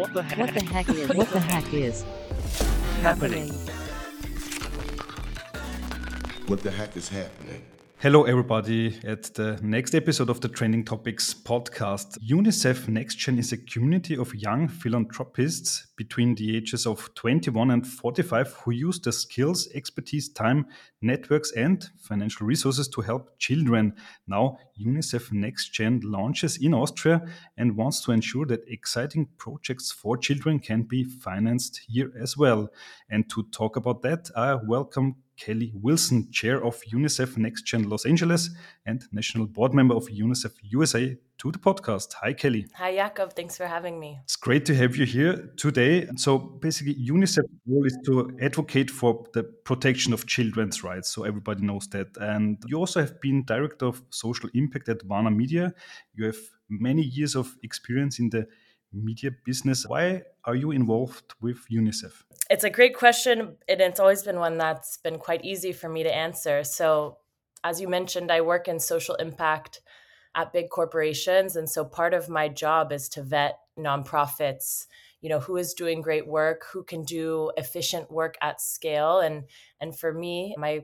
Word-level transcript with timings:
What 0.00 0.14
the 0.14 0.22
heck? 0.22 0.38
What 0.38 0.54
the 0.54 0.64
heck 0.64 0.88
is 0.88 1.08
what 1.10 1.28
the 1.28 1.40
heck 1.40 1.74
is 1.74 2.04
happening? 3.02 3.50
What 6.46 6.62
the 6.62 6.70
heck 6.70 6.96
is 6.96 7.10
happening? 7.10 7.62
Hello, 8.02 8.24
everybody, 8.24 8.98
at 9.04 9.24
the 9.34 9.60
next 9.62 9.94
episode 9.94 10.30
of 10.30 10.40
the 10.40 10.48
Trending 10.48 10.86
Topics 10.86 11.34
podcast. 11.34 12.16
UNICEF 12.26 12.86
NextGen 12.86 13.38
is 13.38 13.52
a 13.52 13.58
community 13.58 14.16
of 14.16 14.34
young 14.34 14.68
philanthropists 14.68 15.88
between 15.98 16.34
the 16.34 16.56
ages 16.56 16.86
of 16.86 17.14
21 17.14 17.70
and 17.70 17.86
45 17.86 18.54
who 18.54 18.70
use 18.70 18.98
their 19.00 19.12
skills, 19.12 19.68
expertise, 19.74 20.30
time, 20.30 20.64
networks, 21.02 21.52
and 21.52 21.90
financial 21.98 22.46
resources 22.46 22.88
to 22.88 23.02
help 23.02 23.38
children. 23.38 23.92
Now, 24.26 24.56
UNICEF 24.82 25.30
NextGen 25.30 26.00
launches 26.02 26.56
in 26.56 26.72
Austria 26.72 27.20
and 27.58 27.76
wants 27.76 28.02
to 28.04 28.12
ensure 28.12 28.46
that 28.46 28.66
exciting 28.66 29.28
projects 29.36 29.92
for 29.92 30.16
children 30.16 30.58
can 30.58 30.84
be 30.84 31.04
financed 31.04 31.82
here 31.86 32.10
as 32.18 32.34
well. 32.34 32.70
And 33.10 33.28
to 33.28 33.42
talk 33.52 33.76
about 33.76 34.00
that, 34.00 34.30
I 34.34 34.54
welcome 34.54 35.16
Kelly 35.40 35.72
Wilson, 35.74 36.30
chair 36.30 36.62
of 36.62 36.80
UNICEF 36.92 37.38
Next 37.38 37.62
Gen 37.62 37.88
Los 37.88 38.04
Angeles 38.04 38.50
and 38.84 39.02
national 39.10 39.46
board 39.46 39.72
member 39.72 39.94
of 39.94 40.06
UNICEF 40.08 40.52
USA, 40.62 41.16
to 41.38 41.50
the 41.50 41.58
podcast. 41.58 42.12
Hi, 42.20 42.34
Kelly. 42.34 42.66
Hi, 42.74 42.94
Jakob. 42.94 43.32
Thanks 43.32 43.56
for 43.56 43.66
having 43.66 43.98
me. 43.98 44.18
It's 44.24 44.36
great 44.36 44.66
to 44.66 44.74
have 44.74 44.94
you 44.96 45.06
here 45.06 45.50
today. 45.56 46.06
So, 46.16 46.36
basically, 46.36 46.94
UNICEF's 46.96 47.48
role 47.66 47.86
is 47.86 47.96
to 48.04 48.36
advocate 48.42 48.90
for 48.90 49.24
the 49.32 49.44
protection 49.44 50.12
of 50.12 50.26
children's 50.26 50.84
rights. 50.84 51.08
So, 51.08 51.24
everybody 51.24 51.62
knows 51.62 51.88
that. 51.88 52.08
And 52.18 52.62
you 52.66 52.76
also 52.76 53.00
have 53.00 53.18
been 53.22 53.44
director 53.46 53.86
of 53.86 54.02
social 54.10 54.50
impact 54.52 54.90
at 54.90 55.02
Warner 55.06 55.30
Media. 55.30 55.72
You 56.14 56.26
have 56.26 56.38
many 56.68 57.02
years 57.02 57.34
of 57.34 57.56
experience 57.62 58.18
in 58.18 58.28
the 58.28 58.46
media 58.92 59.30
business. 59.44 59.86
Why 59.86 60.22
are 60.44 60.54
you 60.54 60.70
involved 60.70 61.34
with 61.40 61.66
UNICEF? 61.70 62.24
It's 62.50 62.64
a 62.64 62.70
great 62.70 62.96
question, 62.96 63.56
and 63.68 63.80
it's 63.80 64.00
always 64.00 64.22
been 64.22 64.38
one 64.38 64.58
that's 64.58 64.96
been 64.96 65.18
quite 65.18 65.44
easy 65.44 65.72
for 65.72 65.88
me 65.88 66.02
to 66.02 66.14
answer. 66.14 66.64
So, 66.64 67.18
as 67.62 67.80
you 67.80 67.88
mentioned, 67.88 68.32
I 68.32 68.40
work 68.40 68.68
in 68.68 68.80
social 68.80 69.14
impact 69.16 69.80
at 70.34 70.52
big 70.52 70.70
corporations. 70.70 71.56
And 71.56 71.68
so, 71.68 71.84
part 71.84 72.14
of 72.14 72.28
my 72.28 72.48
job 72.48 72.90
is 72.92 73.08
to 73.10 73.22
vet 73.22 73.58
nonprofits 73.78 74.86
you 75.20 75.28
know 75.28 75.40
who 75.40 75.56
is 75.56 75.74
doing 75.74 76.00
great 76.00 76.26
work 76.26 76.64
who 76.72 76.82
can 76.82 77.02
do 77.02 77.50
efficient 77.56 78.10
work 78.10 78.36
at 78.40 78.60
scale 78.60 79.20
and 79.20 79.44
and 79.80 79.98
for 79.98 80.12
me 80.12 80.54
my 80.58 80.80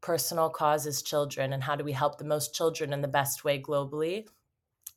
personal 0.00 0.48
cause 0.48 0.86
is 0.86 1.02
children 1.02 1.52
and 1.52 1.62
how 1.62 1.74
do 1.74 1.84
we 1.84 1.92
help 1.92 2.18
the 2.18 2.24
most 2.24 2.54
children 2.54 2.92
in 2.92 3.00
the 3.00 3.08
best 3.08 3.44
way 3.44 3.60
globally 3.60 4.26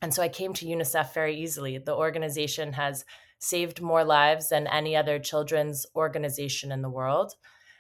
and 0.02 0.14
so 0.14 0.22
I 0.22 0.30
came 0.30 0.54
to 0.54 0.66
UNICEF 0.66 1.14
very 1.14 1.36
easily. 1.36 1.78
The 1.78 1.96
organization 1.96 2.74
has 2.74 3.06
saved 3.40 3.82
more 3.82 4.04
lives 4.04 4.50
than 4.50 4.68
any 4.68 4.96
other 4.96 5.20
children's 5.20 5.86
organization 5.96 6.72
in 6.72 6.82
the 6.82 6.90
world. 6.90 7.34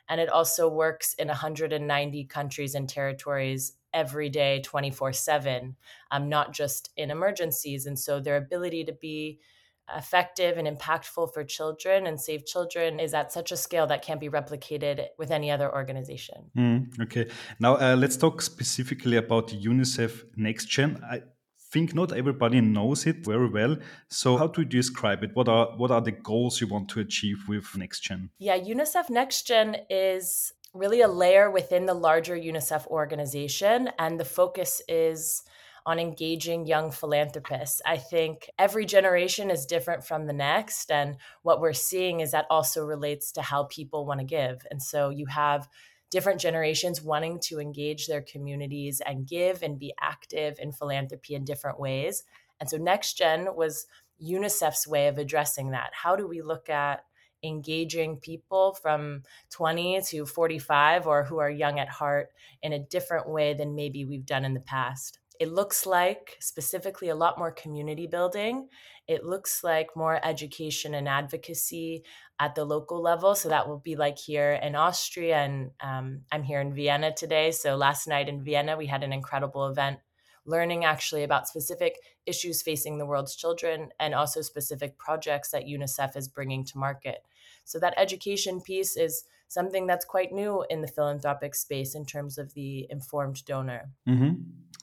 And 0.07 0.19
it 0.19 0.29
also 0.29 0.67
works 0.67 1.13
in 1.13 1.27
190 1.27 2.25
countries 2.25 2.75
and 2.75 2.89
territories 2.89 3.73
every 3.93 4.29
day, 4.29 4.61
24 4.63 5.13
7, 5.13 5.75
um, 6.11 6.29
not 6.29 6.53
just 6.53 6.89
in 6.97 7.11
emergencies. 7.11 7.85
And 7.85 7.97
so 7.97 8.19
their 8.19 8.37
ability 8.37 8.85
to 8.85 8.93
be 8.93 9.39
effective 9.95 10.57
and 10.57 10.67
impactful 10.67 11.33
for 11.33 11.43
children 11.43 12.05
and 12.05 12.19
save 12.19 12.45
children 12.45 12.99
is 12.99 13.13
at 13.13 13.31
such 13.31 13.51
a 13.51 13.57
scale 13.57 13.87
that 13.87 14.03
can't 14.03 14.19
be 14.19 14.29
replicated 14.29 15.07
with 15.17 15.31
any 15.31 15.49
other 15.49 15.73
organization. 15.73 16.51
Mm, 16.55 17.01
okay. 17.01 17.27
Now 17.59 17.75
uh, 17.75 17.95
let's 17.95 18.17
talk 18.17 18.41
specifically 18.41 19.17
about 19.17 19.47
UNICEF 19.49 20.25
NextGen. 20.37 21.03
I 21.03 21.21
think 21.71 21.93
not 21.93 22.15
everybody 22.15 22.61
knows 22.61 23.05
it 23.05 23.25
very 23.25 23.49
well. 23.49 23.77
So 24.07 24.37
how 24.37 24.47
do 24.47 24.61
you 24.61 24.67
describe 24.67 25.23
it? 25.23 25.31
What 25.33 25.47
are 25.47 25.67
what 25.77 25.91
are 25.91 26.01
the 26.01 26.11
goals 26.11 26.61
you 26.61 26.67
want 26.67 26.89
to 26.89 26.99
achieve 26.99 27.47
with 27.47 27.65
NextGen? 27.75 28.29
Yeah, 28.39 28.57
UNICEF 28.57 29.09
NextGen 29.09 29.81
is 29.89 30.53
really 30.73 31.01
a 31.01 31.07
layer 31.07 31.49
within 31.49 31.85
the 31.85 31.93
larger 31.93 32.35
UNICEF 32.35 32.85
organization 32.87 33.89
and 33.97 34.19
the 34.19 34.25
focus 34.25 34.81
is 34.87 35.43
on 35.85 35.97
engaging 35.97 36.67
young 36.67 36.91
philanthropists. 36.91 37.81
I 37.85 37.97
think 37.97 38.49
every 38.59 38.85
generation 38.85 39.49
is 39.49 39.65
different 39.65 40.03
from 40.05 40.27
the 40.27 40.33
next. 40.33 40.91
And 40.91 41.17
what 41.41 41.61
we're 41.61 41.73
seeing 41.73 42.19
is 42.19 42.31
that 42.31 42.45
also 42.49 42.85
relates 42.85 43.31
to 43.33 43.41
how 43.41 43.63
people 43.63 44.05
want 44.05 44.19
to 44.19 44.25
give. 44.25 44.65
And 44.69 44.83
so 44.83 45.09
you 45.09 45.25
have 45.25 45.67
different 46.11 46.41
generations 46.41 47.01
wanting 47.01 47.39
to 47.39 47.59
engage 47.59 48.07
their 48.07 48.21
communities 48.21 49.01
and 49.05 49.27
give 49.27 49.61
and 49.61 49.79
be 49.79 49.93
active 50.01 50.57
in 50.59 50.71
philanthropy 50.71 51.35
in 51.35 51.45
different 51.45 51.79
ways. 51.79 52.23
And 52.59 52.69
so 52.69 52.77
Next 52.77 53.17
Gen 53.17 53.55
was 53.55 53.85
UNICEF's 54.21 54.87
way 54.87 55.07
of 55.07 55.17
addressing 55.17 55.71
that. 55.71 55.91
How 55.93 56.15
do 56.15 56.27
we 56.27 56.41
look 56.41 56.69
at 56.69 57.03
engaging 57.43 58.17
people 58.17 58.73
from 58.81 59.23
20 59.51 60.01
to 60.07 60.25
45 60.25 61.07
or 61.07 61.23
who 61.23 61.37
are 61.37 61.49
young 61.49 61.79
at 61.79 61.87
heart 61.87 62.29
in 62.61 62.73
a 62.73 62.79
different 62.79 63.29
way 63.29 63.53
than 63.53 63.75
maybe 63.75 64.03
we've 64.03 64.25
done 64.25 64.43
in 64.43 64.53
the 64.53 64.59
past? 64.59 65.19
It 65.39 65.53
looks 65.53 65.85
like 65.85 66.35
specifically 66.41 67.09
a 67.09 67.15
lot 67.15 67.39
more 67.39 67.51
community 67.51 68.07
building. 68.07 68.67
It 69.07 69.23
looks 69.23 69.63
like 69.63 69.95
more 69.95 70.19
education 70.23 70.93
and 70.93 71.07
advocacy 71.07 72.03
at 72.39 72.55
the 72.55 72.65
local 72.65 73.01
level. 73.01 73.35
So 73.35 73.47
that 73.49 73.67
will 73.67 73.79
be 73.79 73.95
like 73.95 74.17
here 74.17 74.59
in 74.61 74.75
Austria. 74.75 75.37
And 75.37 75.71
um, 75.79 76.21
I'm 76.31 76.43
here 76.43 76.59
in 76.59 76.73
Vienna 76.73 77.13
today. 77.13 77.51
So 77.51 77.77
last 77.77 78.05
night 78.05 78.27
in 78.27 78.43
Vienna, 78.43 78.75
we 78.75 78.85
had 78.85 79.03
an 79.03 79.13
incredible 79.13 79.67
event 79.67 79.99
learning 80.45 80.83
actually 80.83 81.23
about 81.23 81.47
specific 81.47 81.97
issues 82.25 82.61
facing 82.61 82.97
the 82.97 83.05
world's 83.05 83.35
children 83.35 83.89
and 83.99 84.13
also 84.13 84.41
specific 84.41 84.97
projects 84.97 85.51
that 85.51 85.65
UNICEF 85.65 86.17
is 86.17 86.27
bringing 86.27 86.65
to 86.65 86.77
market. 86.77 87.23
So 87.65 87.79
that 87.79 87.93
education 87.97 88.59
piece 88.59 88.97
is 88.97 89.25
something 89.47 89.87
that's 89.87 90.05
quite 90.05 90.31
new 90.31 90.65
in 90.69 90.81
the 90.81 90.87
philanthropic 90.87 91.55
space 91.55 91.95
in 91.95 92.05
terms 92.05 92.37
of 92.37 92.53
the 92.53 92.87
informed 92.89 93.45
donor. 93.45 93.89
Mm-hmm. 94.07 94.41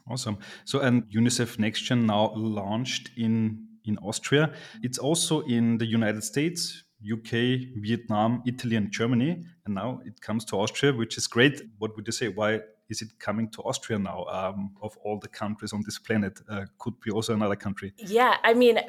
Awesome. 0.09 0.39
So, 0.65 0.81
and 0.81 1.05
UNICEF 1.11 1.57
NextGen 1.57 2.05
now 2.05 2.33
launched 2.35 3.11
in 3.17 3.67
in 3.87 3.99
Austria. 3.99 4.53
It's 4.83 4.99
also 4.99 5.41
in 5.43 5.79
the 5.79 5.87
United 5.87 6.25
States, 6.25 6.85
UK, 7.01 7.31
Vietnam, 7.77 8.43
Italy, 8.47 8.77
and 8.77 8.91
Germany. 8.91 9.45
And 9.65 9.75
now 9.75 10.01
it 10.05 10.21
comes 10.21 10.45
to 10.47 10.57
Austria, 10.57 10.93
which 10.93 11.17
is 11.17 11.27
great. 11.27 11.63
What 11.79 11.97
would 11.97 12.07
you 12.07 12.13
say? 12.13 12.29
Why 12.29 12.61
is 12.89 13.03
it 13.03 13.19
coming 13.19 13.49
to 13.51 13.63
Austria 13.63 13.99
now? 13.99 14.25
Um, 14.25 14.75
of 14.83 14.97
all 15.05 15.19
the 15.19 15.29
countries 15.29 15.73
on 15.73 15.83
this 15.85 15.99
planet, 15.99 16.41
uh, 16.49 16.67
could 16.79 17.01
be 17.01 17.11
also 17.11 17.35
another 17.35 17.57
country. 17.57 17.93
Yeah, 17.97 18.37
I 18.43 18.55
mean, 18.55 18.81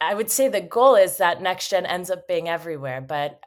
I 0.00 0.14
would 0.14 0.30
say 0.30 0.48
the 0.48 0.60
goal 0.60 0.94
is 0.94 1.16
that 1.16 1.40
next 1.40 1.70
gen 1.70 1.86
ends 1.86 2.10
up 2.10 2.28
being 2.28 2.50
everywhere, 2.50 3.00
but 3.00 3.40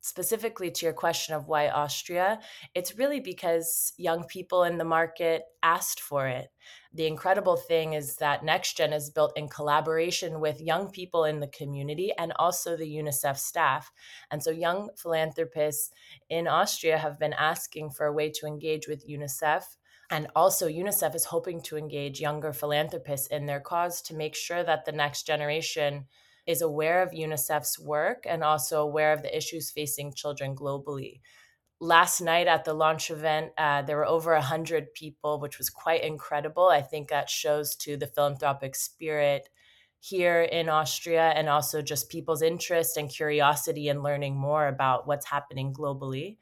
specifically 0.00 0.70
to 0.70 0.86
your 0.86 0.94
question 0.94 1.34
of 1.34 1.48
why 1.48 1.68
Austria, 1.68 2.40
it's 2.74 2.96
really 2.96 3.20
because 3.20 3.92
young 3.98 4.24
people 4.24 4.64
in 4.64 4.78
the 4.78 4.84
market 4.84 5.42
asked 5.62 6.00
for 6.00 6.26
it. 6.26 6.48
The 6.94 7.06
incredible 7.06 7.56
thing 7.56 7.92
is 7.92 8.16
that 8.16 8.42
next 8.42 8.78
gen 8.78 8.94
is 8.94 9.10
built 9.10 9.36
in 9.36 9.48
collaboration 9.48 10.40
with 10.40 10.62
young 10.62 10.90
people 10.90 11.24
in 11.24 11.40
the 11.40 11.46
community 11.46 12.10
and 12.18 12.32
also 12.36 12.74
the 12.74 12.96
UNICEF 12.96 13.36
staff. 13.36 13.92
And 14.30 14.42
so, 14.42 14.50
young 14.50 14.88
philanthropists 14.96 15.90
in 16.30 16.48
Austria 16.48 16.96
have 16.96 17.18
been 17.18 17.34
asking 17.34 17.90
for 17.90 18.06
a 18.06 18.12
way 18.12 18.30
to 18.30 18.46
engage 18.46 18.88
with 18.88 19.06
UNICEF 19.06 19.64
and 20.12 20.28
also, 20.36 20.68
UNICEF 20.68 21.14
is 21.14 21.24
hoping 21.24 21.62
to 21.62 21.78
engage 21.78 22.20
younger 22.20 22.52
philanthropists 22.52 23.28
in 23.28 23.46
their 23.46 23.60
cause 23.60 24.02
to 24.02 24.14
make 24.14 24.34
sure 24.34 24.62
that 24.62 24.84
the 24.84 24.92
next 24.92 25.26
generation 25.26 26.04
is 26.46 26.60
aware 26.60 27.00
of 27.00 27.12
UNICEF's 27.12 27.78
work 27.78 28.26
and 28.28 28.44
also 28.44 28.82
aware 28.82 29.14
of 29.14 29.22
the 29.22 29.34
issues 29.34 29.70
facing 29.70 30.12
children 30.12 30.54
globally. 30.54 31.22
Last 31.80 32.20
night 32.20 32.46
at 32.46 32.66
the 32.66 32.74
launch 32.74 33.10
event, 33.10 33.52
uh, 33.56 33.80
there 33.80 33.96
were 33.96 34.06
over 34.06 34.34
100 34.34 34.92
people, 34.92 35.40
which 35.40 35.56
was 35.56 35.70
quite 35.70 36.04
incredible. 36.04 36.68
I 36.68 36.82
think 36.82 37.08
that 37.08 37.30
shows 37.30 37.74
to 37.76 37.96
the 37.96 38.06
philanthropic 38.06 38.76
spirit 38.76 39.48
here 39.98 40.42
in 40.42 40.68
Austria 40.68 41.32
and 41.34 41.48
also 41.48 41.80
just 41.80 42.10
people's 42.10 42.42
interest 42.42 42.98
and 42.98 43.08
curiosity 43.08 43.88
in 43.88 44.02
learning 44.02 44.36
more 44.36 44.68
about 44.68 45.06
what's 45.06 45.24
happening 45.24 45.72
globally. 45.72 46.36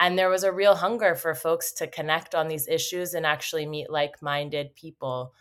And 0.00 0.18
there 0.18 0.28
was 0.28 0.44
a 0.44 0.52
real 0.52 0.76
hunger 0.76 1.14
for 1.14 1.34
folks 1.34 1.72
to 1.74 1.86
connect 1.86 2.34
on 2.34 2.48
these 2.48 2.68
issues 2.68 3.14
and 3.14 3.26
actually 3.26 3.66
meet 3.66 3.90
like 3.90 4.22
minded 4.22 4.74
people. 4.74 5.32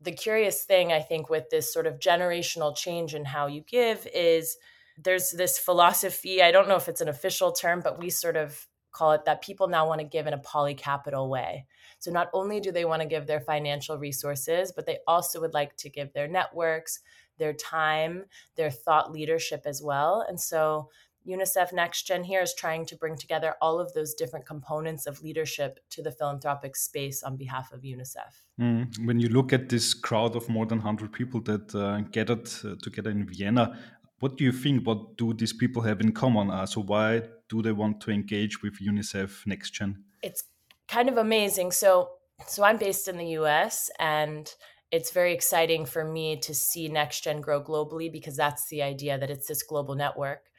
The 0.00 0.12
curious 0.12 0.64
thing, 0.64 0.92
I 0.92 1.00
think, 1.00 1.28
with 1.28 1.50
this 1.50 1.72
sort 1.72 1.86
of 1.86 1.98
generational 1.98 2.74
change 2.74 3.14
in 3.14 3.24
how 3.24 3.46
you 3.46 3.60
give 3.60 4.06
is 4.14 4.56
there's 4.98 5.30
this 5.30 5.58
philosophy. 5.58 6.42
I 6.42 6.50
don't 6.50 6.68
know 6.68 6.76
if 6.76 6.88
it's 6.88 7.00
an 7.00 7.08
official 7.08 7.52
term, 7.52 7.80
but 7.82 7.98
we 7.98 8.10
sort 8.10 8.36
of 8.36 8.66
call 8.90 9.12
it 9.12 9.24
that 9.24 9.42
people 9.42 9.68
now 9.68 9.86
want 9.86 10.00
to 10.00 10.06
give 10.06 10.26
in 10.26 10.34
a 10.34 10.38
polycapital 10.38 11.28
way. 11.28 11.66
So 11.98 12.10
not 12.10 12.28
only 12.32 12.60
do 12.60 12.72
they 12.72 12.84
want 12.84 13.00
to 13.00 13.08
give 13.08 13.26
their 13.26 13.40
financial 13.40 13.96
resources, 13.96 14.72
but 14.74 14.86
they 14.86 14.98
also 15.06 15.40
would 15.40 15.54
like 15.54 15.76
to 15.78 15.90
give 15.90 16.12
their 16.12 16.28
networks, 16.28 17.00
their 17.38 17.54
time, 17.54 18.24
their 18.56 18.70
thought 18.70 19.12
leadership 19.12 19.62
as 19.64 19.82
well. 19.82 20.24
And 20.28 20.38
so 20.38 20.90
UNICEF 21.26 21.72
Next 21.72 22.02
Gen 22.02 22.24
here 22.24 22.42
is 22.42 22.54
trying 22.54 22.86
to 22.86 22.96
bring 22.96 23.16
together 23.16 23.54
all 23.60 23.78
of 23.80 23.92
those 23.92 24.14
different 24.14 24.46
components 24.46 25.06
of 25.06 25.22
leadership 25.22 25.78
to 25.90 26.02
the 26.02 26.10
philanthropic 26.10 26.76
space 26.76 27.22
on 27.22 27.36
behalf 27.36 27.72
of 27.72 27.82
UNICEF. 27.82 28.42
Mm. 28.60 29.06
When 29.06 29.20
you 29.20 29.28
look 29.28 29.52
at 29.52 29.68
this 29.68 29.94
crowd 29.94 30.36
of 30.36 30.48
more 30.48 30.66
than 30.66 30.78
100 30.78 31.12
people 31.12 31.40
that 31.42 31.74
uh, 31.74 32.00
gathered 32.10 32.48
uh, 32.64 32.74
together 32.82 33.10
in 33.10 33.26
Vienna, 33.26 33.78
what 34.18 34.36
do 34.36 34.44
you 34.44 34.52
think? 34.52 34.86
What 34.86 35.16
do 35.16 35.32
these 35.34 35.52
people 35.52 35.82
have 35.82 36.00
in 36.00 36.12
common? 36.12 36.50
Uh, 36.50 36.66
so, 36.66 36.80
why 36.80 37.22
do 37.48 37.60
they 37.60 37.72
want 37.72 38.00
to 38.02 38.10
engage 38.10 38.62
with 38.62 38.78
UNICEF 38.80 39.46
Next 39.46 39.70
Gen? 39.70 40.04
It's 40.22 40.44
kind 40.88 41.08
of 41.08 41.16
amazing. 41.16 41.72
So, 41.72 42.10
so 42.46 42.62
I'm 42.62 42.76
based 42.76 43.08
in 43.08 43.16
the 43.16 43.26
US 43.38 43.90
and 43.98 44.52
it's 44.92 45.10
very 45.10 45.32
exciting 45.32 45.86
for 45.86 46.04
me 46.04 46.36
to 46.40 46.54
see 46.54 46.88
NextGen 46.88 47.40
grow 47.40 47.62
globally 47.62 48.12
because 48.12 48.36
that's 48.36 48.68
the 48.68 48.82
idea 48.82 49.18
that 49.18 49.30
it's 49.30 49.48
this 49.48 49.62
global 49.62 49.94
network. 49.94 50.50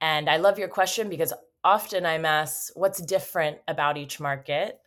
And 0.00 0.28
I 0.28 0.36
love 0.36 0.58
your 0.58 0.68
question 0.68 1.08
because 1.08 1.32
often 1.62 2.04
I'm 2.04 2.26
asked 2.26 2.72
what's 2.74 3.00
different 3.00 3.58
about 3.66 3.96
each 3.96 4.20
market. 4.20 4.78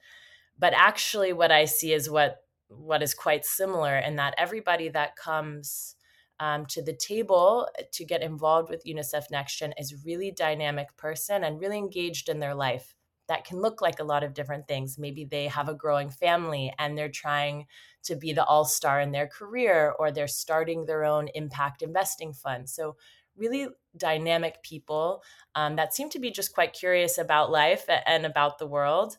But 0.60 0.74
actually 0.76 1.34
what 1.34 1.52
I 1.52 1.66
see 1.66 1.94
is 1.94 2.10
what 2.10 2.38
what 2.70 3.02
is 3.02 3.14
quite 3.14 3.46
similar 3.46 3.98
in 3.98 4.18
that 4.18 4.36
everybody 4.38 4.90
that 4.90 5.16
comes 5.16 5.96
um, 6.40 6.66
to 6.68 6.82
the 6.82 6.94
table 6.94 7.68
to 7.94 8.06
get 8.06 8.22
involved 8.22 8.70
with 8.70 8.86
UNICEF 8.86 9.26
NextGen 9.32 9.72
is 9.80 10.06
really 10.06 10.32
dynamic 10.32 10.96
person 10.98 11.44
and 11.44 11.60
really 11.60 11.78
engaged 11.78 12.30
in 12.30 12.40
their 12.40 12.54
life. 12.54 12.94
That 13.28 13.44
can 13.44 13.60
look 13.60 13.82
like 13.82 14.00
a 14.00 14.06
lot 14.06 14.24
of 14.24 14.34
different 14.34 14.68
things. 14.68 14.98
Maybe 14.98 15.26
they 15.26 15.48
have 15.48 15.68
a 15.68 15.74
growing 15.74 16.10
family 16.10 16.74
and 16.78 16.98
they're 16.98 17.10
trying 17.10 17.66
to 18.04 18.16
be 18.16 18.32
the 18.32 18.46
all 18.46 18.64
star 18.64 19.02
in 19.02 19.12
their 19.12 19.28
career, 19.28 19.94
or 20.00 20.12
they're 20.12 20.28
starting 20.28 20.86
their 20.86 21.04
own 21.04 21.28
impact 21.36 21.82
investing 21.82 22.34
fund. 22.34 22.70
So, 22.70 22.96
really 23.38 23.68
dynamic 23.96 24.62
people 24.64 25.24
um, 25.56 25.76
that 25.76 25.94
seem 25.94 26.10
to 26.10 26.20
be 26.20 26.32
just 26.32 26.54
quite 26.54 26.74
curious 26.74 27.18
about 27.18 27.52
life 27.52 27.86
and 28.06 28.26
about 28.26 28.58
the 28.58 28.68
world. 28.68 29.18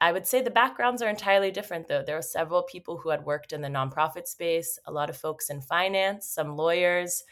I 0.00 0.12
would 0.12 0.26
say 0.26 0.42
the 0.42 0.50
backgrounds 0.50 1.00
are 1.00 1.08
entirely 1.08 1.50
different, 1.50 1.88
though. 1.88 2.02
There 2.02 2.18
are 2.18 2.22
several 2.22 2.62
people 2.62 2.98
who 2.98 3.08
had 3.08 3.24
worked 3.24 3.52
in 3.52 3.62
the 3.62 3.68
nonprofit 3.68 4.26
space, 4.26 4.78
a 4.84 4.92
lot 4.92 5.08
of 5.08 5.16
folks 5.16 5.48
in 5.48 5.62
finance, 5.62 6.28
some 6.28 6.56
lawyers. 6.56 7.24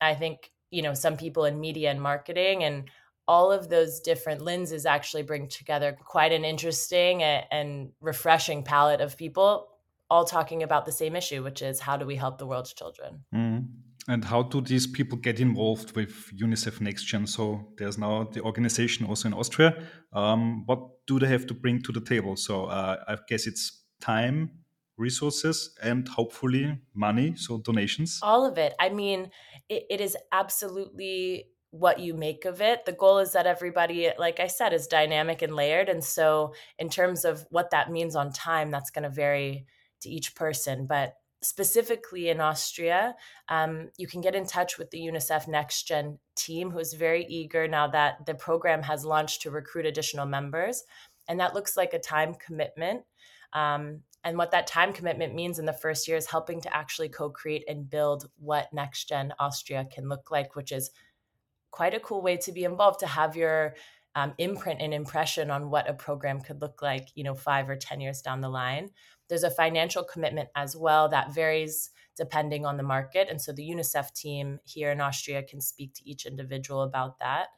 I 0.00 0.14
think, 0.14 0.50
you 0.70 0.82
know, 0.82 0.94
some 0.94 1.16
people 1.16 1.44
in 1.44 1.60
media 1.60 1.90
and 1.90 2.00
marketing. 2.00 2.64
And 2.64 2.90
all 3.28 3.52
of 3.52 3.68
those 3.68 4.00
different 4.00 4.40
lenses 4.40 4.86
actually 4.86 5.24
bring 5.24 5.48
together 5.48 5.96
quite 6.04 6.32
an 6.32 6.44
interesting 6.44 7.22
and 7.22 7.90
refreshing 8.00 8.62
palette 8.62 9.00
of 9.00 9.16
people 9.16 9.68
all 10.08 10.24
talking 10.24 10.62
about 10.62 10.86
the 10.86 10.92
same 10.92 11.16
issue, 11.16 11.42
which 11.42 11.62
is 11.62 11.80
how 11.80 11.96
do 11.96 12.06
we 12.06 12.16
help 12.16 12.38
the 12.38 12.46
world's 12.46 12.72
children? 12.72 13.24
Mm. 13.34 13.66
And 14.08 14.24
how 14.24 14.42
do 14.42 14.60
these 14.60 14.86
people 14.86 15.18
get 15.18 15.40
involved 15.40 15.96
with 15.96 16.30
UNICEF 16.36 16.78
NextGen? 16.78 17.28
So 17.28 17.72
there's 17.76 17.98
now 17.98 18.24
the 18.32 18.40
organization 18.40 19.06
also 19.06 19.28
in 19.28 19.34
Austria. 19.34 19.82
Um, 20.12 20.64
what 20.66 21.06
do 21.06 21.18
they 21.18 21.26
have 21.26 21.46
to 21.48 21.54
bring 21.54 21.82
to 21.82 21.92
the 21.92 22.00
table? 22.00 22.36
So 22.36 22.66
uh, 22.66 23.02
I 23.08 23.16
guess 23.28 23.46
it's 23.46 23.82
time, 24.00 24.50
resources, 24.96 25.76
and 25.82 26.06
hopefully 26.08 26.78
money, 26.94 27.34
so 27.36 27.58
donations. 27.58 28.20
All 28.22 28.46
of 28.46 28.58
it. 28.58 28.74
I 28.78 28.90
mean, 28.90 29.30
it, 29.68 29.86
it 29.90 30.00
is 30.00 30.16
absolutely 30.30 31.48
what 31.70 31.98
you 31.98 32.14
make 32.14 32.44
of 32.44 32.60
it. 32.60 32.84
The 32.84 32.92
goal 32.92 33.18
is 33.18 33.32
that 33.32 33.46
everybody, 33.46 34.10
like 34.18 34.38
I 34.38 34.46
said, 34.46 34.72
is 34.72 34.86
dynamic 34.86 35.42
and 35.42 35.54
layered. 35.54 35.88
And 35.88 36.02
so, 36.02 36.54
in 36.78 36.88
terms 36.88 37.24
of 37.24 37.44
what 37.50 37.70
that 37.72 37.90
means 37.90 38.14
on 38.14 38.32
time, 38.32 38.70
that's 38.70 38.90
going 38.90 39.02
to 39.02 39.10
vary 39.10 39.66
to 40.02 40.08
each 40.08 40.34
person. 40.34 40.86
But 40.86 41.14
specifically 41.42 42.28
in 42.28 42.40
Austria, 42.40 43.14
um, 43.48 43.90
you 43.96 44.06
can 44.06 44.20
get 44.20 44.34
in 44.34 44.46
touch 44.46 44.78
with 44.78 44.90
the 44.90 45.00
UNICEF 45.00 45.48
Next 45.48 45.84
Gen 45.84 46.18
team, 46.34 46.70
who 46.70 46.78
is 46.78 46.94
very 46.94 47.24
eager 47.26 47.68
now 47.68 47.86
that 47.88 48.26
the 48.26 48.34
program 48.34 48.82
has 48.82 49.04
launched 49.04 49.42
to 49.42 49.50
recruit 49.50 49.86
additional 49.86 50.26
members. 50.26 50.84
And 51.28 51.40
that 51.40 51.54
looks 51.54 51.76
like 51.76 51.92
a 51.92 51.98
time 51.98 52.34
commitment. 52.34 53.02
Um, 53.52 54.00
and 54.24 54.36
what 54.36 54.50
that 54.50 54.66
time 54.66 54.92
commitment 54.92 55.34
means 55.34 55.58
in 55.58 55.66
the 55.66 55.72
first 55.72 56.08
year 56.08 56.16
is 56.16 56.26
helping 56.26 56.60
to 56.62 56.76
actually 56.76 57.08
co 57.08 57.30
create 57.30 57.64
and 57.68 57.88
build 57.88 58.28
what 58.38 58.72
Next 58.72 59.08
Gen 59.08 59.32
Austria 59.38 59.86
can 59.92 60.08
look 60.08 60.30
like, 60.30 60.56
which 60.56 60.72
is 60.72 60.90
quite 61.70 61.94
a 61.94 62.00
cool 62.00 62.22
way 62.22 62.36
to 62.38 62.52
be 62.52 62.64
involved, 62.64 63.00
to 63.00 63.06
have 63.06 63.36
your 63.36 63.74
um, 64.16 64.32
imprint 64.38 64.80
and 64.80 64.94
impression 64.94 65.50
on 65.50 65.70
what 65.70 65.88
a 65.88 65.94
program 65.94 66.40
could 66.40 66.60
look 66.60 66.80
like, 66.80 67.08
you 67.14 67.22
know, 67.22 67.34
five 67.34 67.68
or 67.68 67.76
10 67.76 68.00
years 68.00 68.22
down 68.22 68.40
the 68.40 68.48
line. 68.48 68.90
There's 69.28 69.42
a 69.42 69.50
financial 69.50 70.04
commitment 70.04 70.48
as 70.54 70.76
well 70.76 71.08
that 71.08 71.34
varies 71.34 71.90
depending 72.16 72.64
on 72.64 72.76
the 72.76 72.82
market. 72.82 73.28
And 73.30 73.40
so 73.40 73.52
the 73.52 73.68
UNICEF 73.68 74.12
team 74.14 74.58
here 74.64 74.90
in 74.90 75.00
Austria 75.00 75.42
can 75.42 75.60
speak 75.60 75.94
to 75.94 76.08
each 76.08 76.26
individual 76.26 76.82
about 76.82 77.18
that. 77.18 77.48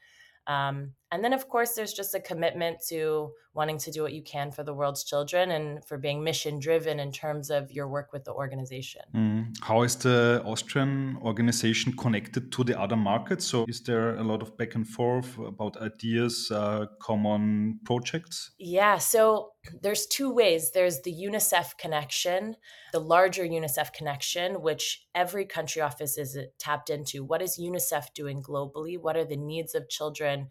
Um, 0.46 0.94
and 1.10 1.24
then, 1.24 1.32
of 1.32 1.48
course, 1.48 1.72
there's 1.74 1.94
just 1.94 2.14
a 2.14 2.20
commitment 2.20 2.78
to 2.88 3.32
wanting 3.54 3.78
to 3.78 3.90
do 3.90 4.02
what 4.02 4.12
you 4.12 4.22
can 4.22 4.52
for 4.52 4.62
the 4.62 4.74
world's 4.74 5.02
children 5.02 5.50
and 5.50 5.84
for 5.84 5.96
being 5.98 6.22
mission 6.22 6.60
driven 6.60 7.00
in 7.00 7.10
terms 7.10 7.50
of 7.50 7.72
your 7.72 7.88
work 7.88 8.12
with 8.12 8.24
the 8.24 8.32
organization. 8.32 9.02
Mm. 9.14 9.56
How 9.62 9.82
is 9.82 9.96
the 9.96 10.42
Austrian 10.44 11.18
organization 11.22 11.92
connected 11.96 12.52
to 12.52 12.62
the 12.62 12.78
other 12.78 12.94
markets? 12.94 13.46
So, 13.46 13.64
is 13.66 13.80
there 13.80 14.16
a 14.16 14.22
lot 14.22 14.42
of 14.42 14.56
back 14.58 14.74
and 14.74 14.86
forth 14.86 15.38
about 15.38 15.76
ideas, 15.78 16.50
uh, 16.50 16.86
common 17.00 17.80
projects? 17.84 18.52
Yeah, 18.58 18.98
so 18.98 19.52
there's 19.82 20.06
two 20.06 20.30
ways 20.30 20.72
there's 20.72 21.00
the 21.00 21.12
UNICEF 21.12 21.78
connection, 21.78 22.56
the 22.92 23.00
larger 23.00 23.44
UNICEF 23.44 23.92
connection, 23.94 24.60
which 24.60 25.06
every 25.14 25.46
country 25.46 25.80
office 25.80 26.18
is 26.18 26.38
tapped 26.58 26.90
into. 26.90 27.24
What 27.24 27.40
is 27.40 27.58
UNICEF 27.58 28.12
doing 28.14 28.42
globally? 28.42 29.00
What 29.00 29.16
are 29.16 29.24
the 29.24 29.36
needs 29.36 29.74
of 29.74 29.88
children? 29.88 30.48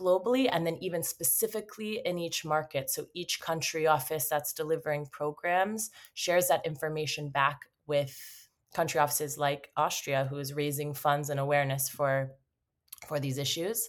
Globally 0.00 0.48
and 0.50 0.66
then 0.66 0.76
even 0.80 1.02
specifically 1.02 2.00
in 2.04 2.18
each 2.18 2.44
market. 2.44 2.90
So 2.90 3.06
each 3.14 3.40
country 3.40 3.86
office 3.86 4.28
that's 4.28 4.52
delivering 4.52 5.06
programs 5.06 5.90
shares 6.14 6.48
that 6.48 6.64
information 6.64 7.28
back 7.28 7.60
with 7.86 8.16
country 8.74 9.00
offices 9.00 9.36
like 9.36 9.70
Austria, 9.76 10.26
who 10.30 10.38
is 10.38 10.54
raising 10.54 10.94
funds 10.94 11.30
and 11.30 11.40
awareness 11.40 11.88
for, 11.88 12.30
for 13.06 13.20
these 13.20 13.38
issues. 13.38 13.88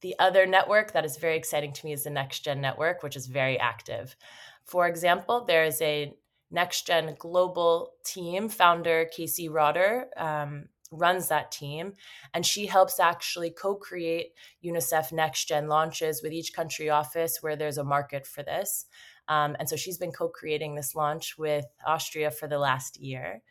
The 0.00 0.14
other 0.18 0.46
network 0.46 0.92
that 0.92 1.04
is 1.04 1.16
very 1.16 1.36
exciting 1.36 1.72
to 1.72 1.86
me 1.86 1.92
is 1.92 2.04
the 2.04 2.10
NextGen 2.10 2.60
network, 2.60 3.02
which 3.02 3.16
is 3.16 3.26
very 3.26 3.58
active. 3.58 4.16
For 4.64 4.86
example, 4.86 5.44
there 5.44 5.64
is 5.64 5.80
a 5.82 6.14
NextGen 6.54 7.18
global 7.18 7.92
team 8.04 8.48
founder, 8.48 9.08
Casey 9.14 9.48
Rotter, 9.48 10.06
um, 10.16 10.66
runs 10.92 11.28
that 11.28 11.50
team 11.50 11.92
and 12.34 12.44
she 12.44 12.66
helps 12.66 13.00
actually 13.00 13.50
co-create 13.50 14.32
unicef 14.64 15.12
next 15.12 15.46
gen 15.46 15.68
launches 15.68 16.22
with 16.22 16.32
each 16.32 16.52
country 16.52 16.90
office 16.90 17.38
where 17.40 17.56
there's 17.56 17.78
a 17.78 17.84
market 17.84 18.26
for 18.26 18.42
this. 18.42 18.86
Um, 19.28 19.56
and 19.58 19.68
so 19.68 19.76
she's 19.76 19.98
been 19.98 20.12
co-creating 20.12 20.74
this 20.74 20.94
launch 20.94 21.36
with 21.38 21.64
austria 21.86 22.30
for 22.30 22.46
the 22.46 22.58
last 22.58 23.00
year. 23.00 23.42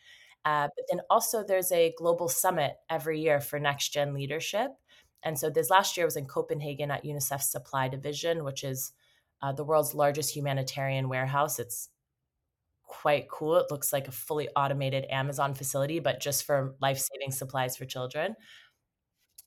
Uh, 0.46 0.68
but 0.76 0.86
then 0.90 1.02
also 1.10 1.44
there's 1.44 1.72
a 1.72 1.94
global 1.98 2.28
summit 2.28 2.76
every 2.90 3.20
year 3.20 3.40
for 3.40 3.60
next 3.60 3.90
gen 3.90 4.14
leadership. 4.14 4.72
And 5.24 5.40
so 5.40 5.50
this 5.50 5.70
last 5.70 5.98
year 5.98 6.06
was 6.06 6.18
in 6.18 6.26
copenhagen 6.26 6.92
at 6.92 7.06
unicef's 7.06 7.52
supply 7.52 7.88
division 7.88 8.44
which 8.44 8.64
is 8.64 8.94
uh, 9.42 9.52
the 9.52 9.64
world's 9.64 9.94
largest 9.94 10.36
humanitarian 10.36 11.10
warehouse. 11.10 11.60
It's 11.60 11.90
quite 12.84 13.30
cool. 13.30 13.58
It 13.58 13.72
looks 13.72 13.94
like 13.94 14.08
a 14.08 14.12
fully 14.12 14.50
automated 14.56 15.06
Amazon 15.10 15.54
facility, 15.54 16.00
but 16.00 16.20
just 16.20 16.44
for 16.46 16.76
life 16.82 17.00
saving 17.00 17.32
supplies 17.32 17.78
for 17.78 17.86
children. 17.86 18.36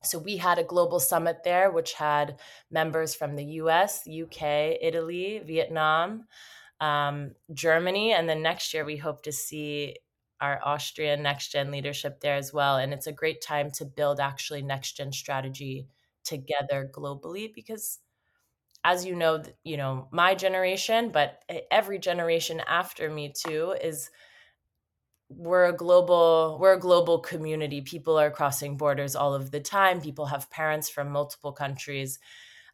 So 0.03 0.19
we 0.19 0.37
had 0.37 0.59
a 0.59 0.65
global 0.65 1.01
summit 1.01 1.39
there, 1.45 1.71
which 1.71 1.95
had 1.95 2.39
members 2.71 3.15
from 3.15 3.35
the 3.35 3.45
US, 3.61 4.07
UK, 4.07 4.79
Italy, 4.81 5.41
Vietnam, 5.45 6.27
um, 6.81 7.33
Germany. 7.53 8.13
And 8.13 8.29
then 8.29 8.43
next 8.43 8.73
year, 8.75 8.85
we 8.85 8.97
hope 8.97 9.23
to 9.23 9.33
see 9.33 9.97
our 10.41 10.61
Austrian 10.65 11.23
next 11.23 11.53
gen 11.53 11.71
leadership 11.71 12.21
there 12.21 12.37
as 12.37 12.53
well. 12.53 12.77
And 12.77 12.93
it's 12.93 13.07
a 13.07 13.13
great 13.13 13.41
time 13.41 13.71
to 13.73 13.85
build 13.85 14.21
actually 14.21 14.63
next 14.63 14.97
gen 14.97 15.13
strategy 15.13 15.89
together 16.25 16.91
globally 16.93 17.53
because 17.55 18.01
as 18.87 19.05
you 19.05 19.17
know, 19.17 19.43
you 19.65 19.77
know, 19.77 20.07
my 20.13 20.33
generation, 20.37 21.11
but 21.11 21.43
every 21.73 21.99
generation 21.99 22.63
after 22.69 23.11
me 23.11 23.33
too 23.37 23.75
is 23.83 24.11
we're 25.29 25.65
a 25.65 25.73
global 25.73 26.57
we're 26.61 26.75
a 26.75 26.79
global 26.79 27.19
community. 27.19 27.81
People 27.81 28.17
are 28.17 28.31
crossing 28.31 28.77
borders 28.77 29.17
all 29.17 29.35
of 29.35 29.51
the 29.51 29.59
time. 29.59 30.01
People 30.01 30.27
have 30.27 30.49
parents 30.51 30.89
from 30.89 31.11
multiple 31.11 31.51
countries. 31.51 32.21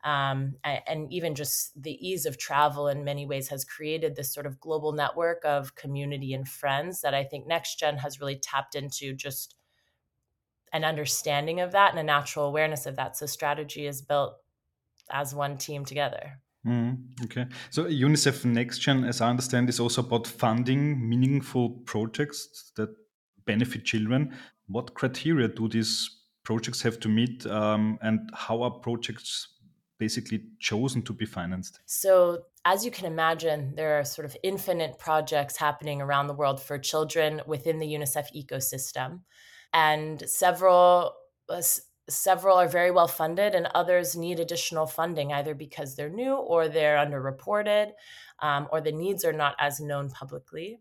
Um, 0.04 0.56
and 0.64 1.10
even 1.10 1.34
just 1.34 1.80
the 1.80 1.96
ease 2.06 2.26
of 2.26 2.36
travel 2.36 2.88
in 2.88 3.04
many 3.04 3.24
ways 3.24 3.48
has 3.48 3.64
created 3.64 4.14
this 4.14 4.34
sort 4.34 4.46
of 4.46 4.60
global 4.60 4.92
network 4.92 5.42
of 5.46 5.76
community 5.76 6.34
and 6.34 6.48
friends 6.48 7.02
that 7.02 7.14
i 7.14 7.22
think 7.22 7.46
next 7.46 7.78
gen 7.78 7.98
has 7.98 8.18
really 8.18 8.34
tapped 8.34 8.74
into 8.74 9.14
just 9.14 9.54
an 10.72 10.84
understanding 10.84 11.60
of 11.60 11.72
that 11.72 11.90
and 11.90 11.98
a 11.98 12.02
natural 12.02 12.46
awareness 12.46 12.86
of 12.86 12.96
that. 12.96 13.16
So 13.16 13.26
strategy 13.26 13.86
is 13.86 14.00
built 14.02 14.36
as 15.10 15.34
one 15.34 15.56
team 15.58 15.84
together. 15.84 16.38
Mm, 16.66 16.98
okay. 17.24 17.46
So 17.70 17.84
UNICEF 17.84 18.44
NextGen, 18.44 19.08
as 19.08 19.20
I 19.20 19.28
understand, 19.28 19.68
is 19.68 19.80
also 19.80 20.02
about 20.02 20.26
funding 20.26 21.08
meaningful 21.08 21.70
projects 21.86 22.72
that 22.76 22.90
benefit 23.46 23.84
children. 23.84 24.32
What 24.68 24.94
criteria 24.94 25.48
do 25.48 25.68
these 25.68 26.08
projects 26.44 26.82
have 26.82 27.00
to 27.00 27.08
meet, 27.08 27.46
um, 27.46 27.98
and 28.00 28.30
how 28.32 28.62
are 28.62 28.70
projects 28.70 29.48
basically 29.98 30.42
chosen 30.60 31.02
to 31.02 31.12
be 31.12 31.26
financed? 31.26 31.80
So, 31.86 32.44
as 32.64 32.84
you 32.84 32.90
can 32.92 33.06
imagine, 33.06 33.74
there 33.74 33.98
are 33.98 34.04
sort 34.04 34.24
of 34.24 34.36
infinite 34.44 34.98
projects 34.98 35.56
happening 35.56 36.00
around 36.00 36.28
the 36.28 36.34
world 36.34 36.62
for 36.62 36.78
children 36.78 37.42
within 37.46 37.78
the 37.78 37.86
UNICEF 37.86 38.26
ecosystem, 38.36 39.20
and 39.72 40.22
several 40.28 41.14
uh, 41.48 41.62
several 42.12 42.56
are 42.56 42.68
very 42.68 42.90
well 42.90 43.08
funded, 43.08 43.54
and 43.54 43.68
others 43.74 44.16
need 44.16 44.40
additional 44.40 44.86
funding 44.86 45.32
either 45.32 45.54
because 45.54 45.94
they're 45.94 46.08
new 46.08 46.34
or 46.34 46.68
they're 46.68 46.96
underreported, 46.96 47.92
um, 48.40 48.68
or 48.72 48.80
the 48.80 48.92
needs 48.92 49.24
are 49.24 49.32
not 49.32 49.56
as 49.58 49.80
known 49.80 50.10
publicly. 50.10 50.80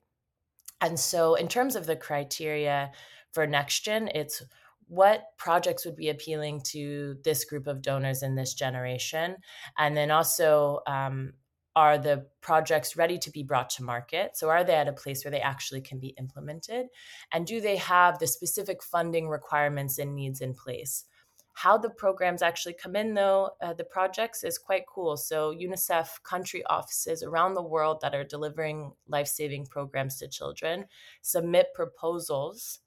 And 0.81 0.99
so, 0.99 1.35
in 1.35 1.47
terms 1.47 1.75
of 1.75 1.85
the 1.85 1.95
criteria 1.95 2.91
for 3.31 3.47
NextGen, 3.47 4.11
it's 4.15 4.43
what 4.87 5.27
projects 5.37 5.85
would 5.85 5.95
be 5.95 6.09
appealing 6.09 6.61
to 6.65 7.15
this 7.23 7.45
group 7.45 7.65
of 7.65 7.81
donors 7.81 8.23
in 8.23 8.35
this 8.35 8.53
generation? 8.53 9.37
And 9.77 9.95
then 9.95 10.11
also, 10.11 10.81
um, 10.85 11.33
are 11.75 11.97
the 11.97 12.27
projects 12.41 12.97
ready 12.97 13.17
to 13.17 13.31
be 13.31 13.43
brought 13.43 13.69
to 13.69 13.83
market? 13.83 14.35
So, 14.35 14.49
are 14.49 14.63
they 14.63 14.75
at 14.75 14.89
a 14.89 14.93
place 14.93 15.23
where 15.23 15.31
they 15.31 15.39
actually 15.39 15.81
can 15.81 15.99
be 15.99 16.09
implemented? 16.19 16.87
And 17.31 17.47
do 17.47 17.61
they 17.61 17.77
have 17.77 18.19
the 18.19 18.27
specific 18.27 18.83
funding 18.83 19.29
requirements 19.29 19.97
and 19.97 20.15
needs 20.15 20.41
in 20.41 20.53
place? 20.53 21.05
How 21.53 21.77
the 21.77 21.89
programs 21.89 22.41
actually 22.41 22.73
come 22.73 22.95
in, 22.95 23.13
though, 23.13 23.51
uh, 23.61 23.73
the 23.73 23.83
projects 23.83 24.43
is 24.43 24.57
quite 24.57 24.83
cool. 24.87 25.17
So, 25.17 25.53
UNICEF 25.53 26.23
country 26.23 26.63
offices 26.65 27.23
around 27.23 27.53
the 27.53 27.63
world 27.63 27.99
that 28.01 28.15
are 28.15 28.23
delivering 28.23 28.93
life 29.07 29.27
saving 29.27 29.67
programs 29.67 30.17
to 30.19 30.27
children 30.27 30.85
submit 31.21 31.73
proposals 31.73 32.79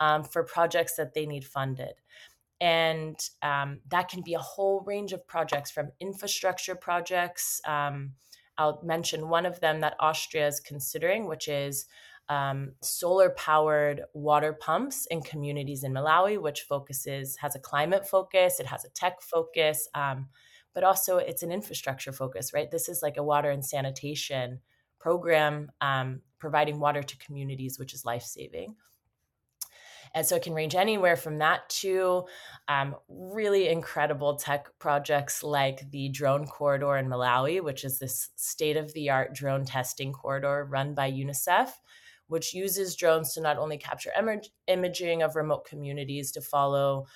um, 0.00 0.24
for 0.24 0.42
projects 0.42 0.96
that 0.96 1.14
they 1.14 1.26
need 1.26 1.44
funded. 1.44 1.94
And 2.60 3.18
um, 3.42 3.80
that 3.88 4.08
can 4.08 4.22
be 4.22 4.34
a 4.34 4.40
whole 4.40 4.82
range 4.84 5.12
of 5.12 5.26
projects 5.26 5.70
from 5.70 5.92
infrastructure 6.00 6.74
projects. 6.74 7.60
Um, 7.64 8.14
I'll 8.56 8.80
mention 8.82 9.28
one 9.28 9.46
of 9.46 9.60
them 9.60 9.80
that 9.80 9.94
Austria 10.00 10.48
is 10.48 10.58
considering, 10.58 11.28
which 11.28 11.46
is 11.46 11.86
um, 12.28 12.72
solar 12.82 13.30
powered 13.30 14.02
water 14.12 14.52
pumps 14.52 15.06
in 15.06 15.22
communities 15.22 15.84
in 15.84 15.92
Malawi, 15.92 16.40
which 16.40 16.62
focuses, 16.62 17.36
has 17.36 17.54
a 17.54 17.60
climate 17.60 18.06
focus, 18.06 18.60
it 18.60 18.66
has 18.66 18.84
a 18.84 18.90
tech 18.90 19.22
focus, 19.22 19.88
um, 19.94 20.28
but 20.74 20.84
also 20.84 21.18
it's 21.18 21.42
an 21.42 21.50
infrastructure 21.52 22.12
focus, 22.12 22.52
right? 22.52 22.70
This 22.70 22.88
is 22.88 23.02
like 23.02 23.16
a 23.16 23.22
water 23.22 23.50
and 23.50 23.64
sanitation 23.64 24.60
program 24.98 25.70
um, 25.80 26.20
providing 26.38 26.78
water 26.80 27.02
to 27.02 27.18
communities, 27.18 27.78
which 27.78 27.94
is 27.94 28.04
life 28.04 28.22
saving. 28.22 28.74
And 30.14 30.26
so 30.26 30.36
it 30.36 30.42
can 30.42 30.54
range 30.54 30.74
anywhere 30.74 31.16
from 31.16 31.38
that 31.38 31.68
to 31.68 32.24
um, 32.66 32.96
really 33.08 33.68
incredible 33.68 34.36
tech 34.36 34.68
projects 34.78 35.42
like 35.42 35.90
the 35.90 36.08
drone 36.08 36.46
corridor 36.46 36.96
in 36.96 37.08
Malawi, 37.08 37.62
which 37.62 37.84
is 37.84 37.98
this 37.98 38.30
state 38.36 38.76
of 38.76 38.92
the 38.94 39.10
art 39.10 39.34
drone 39.34 39.64
testing 39.64 40.12
corridor 40.12 40.66
run 40.70 40.94
by 40.94 41.10
UNICEF, 41.10 41.70
which 42.28 42.54
uses 42.54 42.96
drones 42.96 43.34
to 43.34 43.40
not 43.40 43.58
only 43.58 43.78
capture 43.78 44.10
Im- 44.18 44.40
imaging 44.66 45.22
of 45.22 45.36
remote 45.36 45.64
communities 45.66 46.30
to 46.32 46.40
follow 46.40 47.06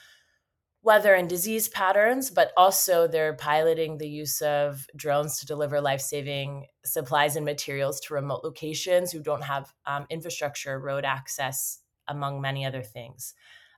weather 0.83 1.15
and 1.15 1.29
disease 1.29 1.69
patterns, 1.69 2.29
but 2.29 2.51
also 2.57 3.07
they're 3.07 3.35
piloting 3.35 3.99
the 3.99 4.09
use 4.09 4.43
of 4.43 4.87
drones 4.97 5.39
to 5.39 5.47
deliver 5.47 5.81
life 5.81 6.01
saving 6.01 6.67
supplies 6.85 7.37
and 7.37 7.45
materials 7.45 8.01
to 8.01 8.15
remote 8.15 8.43
locations 8.43 9.13
who 9.13 9.21
don't 9.21 9.45
have 9.45 9.73
um, 9.87 10.07
infrastructure, 10.11 10.81
road 10.81 11.05
access, 11.05 11.79
among 12.09 12.41
many 12.41 12.67
other 12.67 12.83
things. 12.83 13.35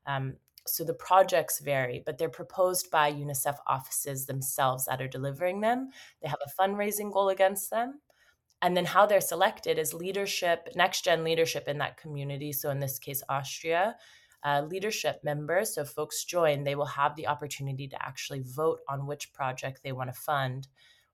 Um, 0.06 0.36
so 0.66 0.82
the 0.82 0.94
projects 0.94 1.60
vary, 1.60 2.02
but 2.04 2.16
they're 2.16 2.30
proposed 2.30 2.90
by 2.90 3.12
UNICEF 3.12 3.56
offices 3.66 4.24
themselves 4.24 4.86
that 4.86 5.02
are 5.02 5.08
delivering 5.08 5.60
them. 5.60 5.90
They 6.22 6.28
have 6.28 6.38
a 6.44 6.62
fundraising 6.62 7.12
goal 7.12 7.28
against 7.28 7.70
them. 7.70 8.00
And 8.64 8.74
then 8.74 8.86
how 8.86 9.04
they're 9.04 9.20
selected 9.20 9.78
is 9.78 9.92
leadership, 9.92 10.70
next 10.74 11.04
gen 11.04 11.22
leadership 11.22 11.68
in 11.68 11.76
that 11.78 11.98
community. 11.98 12.50
So 12.50 12.70
in 12.70 12.80
this 12.80 12.98
case, 12.98 13.22
Austria, 13.28 13.94
uh, 14.42 14.62
leadership 14.62 15.20
members. 15.22 15.74
So 15.74 15.84
folks 15.84 16.24
join, 16.24 16.64
they 16.64 16.74
will 16.74 16.86
have 16.86 17.14
the 17.14 17.26
opportunity 17.26 17.86
to 17.88 18.02
actually 18.02 18.40
vote 18.40 18.80
on 18.88 19.06
which 19.06 19.34
project 19.34 19.82
they 19.84 19.92
want 19.92 20.12
to 20.12 20.18
fund 20.18 20.66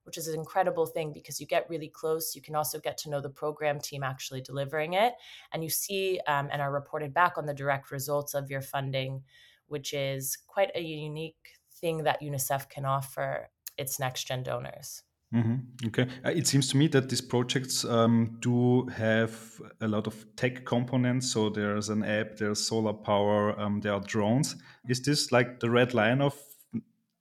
which 0.05 0.17
is 0.17 0.29
an 0.29 0.35
incredible 0.35 0.87
thing 0.87 1.13
because 1.13 1.41
you 1.41 1.47
get 1.47 1.69
really 1.69 1.89
close. 1.89 2.35
You 2.35 2.43
can 2.43 2.57
also 2.57 2.81
get 2.81 2.97
to 2.99 3.11
know 3.11 3.21
the 3.21 3.29
program 3.29 3.79
team 3.79 4.03
actually 4.03 4.41
delivering 4.41 4.95
it. 4.95 5.13
And 5.53 5.63
you 5.63 5.71
see 5.71 6.21
um, 6.27 6.49
and 6.51 6.63
are 6.63 6.73
reported 6.73 7.13
back 7.13 7.37
on 7.37 7.47
the 7.47 7.55
direct 7.55 7.91
results 7.91 8.35
of 8.35 8.51
your 8.51 8.63
funding, 8.63 9.23
which 9.69 9.93
is 9.93 10.37
quite 10.47 10.71
a 10.75 10.81
unique 10.81 11.59
thing 11.81 12.05
that 12.05 12.23
UNICEF 12.23 12.69
can 12.69 12.85
offer 12.85 13.51
its 13.77 14.01
next 14.01 14.25
gen 14.25 14.43
donors. 14.43 15.03
Mm-hmm. 15.33 15.87
Okay. 15.87 16.09
Uh, 16.25 16.31
it 16.31 16.47
seems 16.47 16.69
to 16.69 16.77
me 16.77 16.89
that 16.89 17.09
these 17.09 17.21
projects 17.21 17.85
um, 17.85 18.37
do 18.41 18.87
have 18.87 19.33
a 19.81 19.87
lot 19.87 20.07
of 20.07 20.27
tech 20.35 20.65
components. 20.65 21.31
So 21.31 21.51
there's 21.51 21.89
an 21.89 22.03
app, 22.03 22.37
there's 22.37 22.67
solar 22.67 22.93
power, 22.93 23.59
um, 23.59 23.81
there 23.81 23.93
are 23.93 24.01
drones. 24.01 24.57
Is 24.89 25.01
this 25.03 25.31
like 25.31 25.61
the 25.61 25.71
red 25.71 25.95
line 25.95 26.21
of 26.21 26.37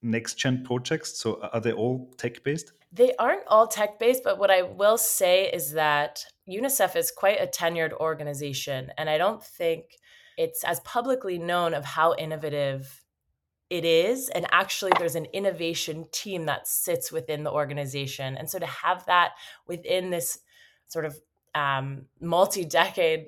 next 0.01 0.35
gen 0.35 0.63
projects? 0.63 1.19
So 1.19 1.39
are 1.53 1.61
they 1.61 1.71
all 1.71 2.11
tech 2.17 2.43
based? 2.43 2.71
They 2.91 3.13
aren't 3.19 3.45
all 3.47 3.67
tech 3.67 3.99
based, 3.99 4.23
but 4.23 4.39
what 4.39 4.49
I 4.49 4.63
will 4.63 4.97
say 4.97 5.51
is 5.51 5.73
that 5.73 6.25
UNICEF 6.49 6.95
is 6.95 7.11
quite 7.11 7.39
a 7.39 7.45
tenured 7.45 7.93
organization. 7.93 8.91
And 8.97 9.07
I 9.07 9.19
don't 9.19 9.43
think 9.43 9.99
it's 10.35 10.63
as 10.63 10.79
publicly 10.79 11.37
known 11.37 11.75
of 11.75 11.85
how 11.85 12.15
innovative 12.15 12.98
it 13.69 13.85
is. 13.85 14.29
And 14.29 14.47
actually, 14.51 14.91
there's 14.97 15.15
an 15.15 15.25
innovation 15.25 16.07
team 16.11 16.45
that 16.45 16.67
sits 16.67 17.11
within 17.11 17.43
the 17.43 17.51
organization. 17.51 18.37
And 18.37 18.49
so 18.49 18.59
to 18.59 18.65
have 18.65 19.05
that 19.05 19.33
within 19.67 20.09
this 20.09 20.39
sort 20.87 21.05
of 21.05 21.19
um, 21.55 22.05
multi 22.19 22.65
decade 22.65 23.27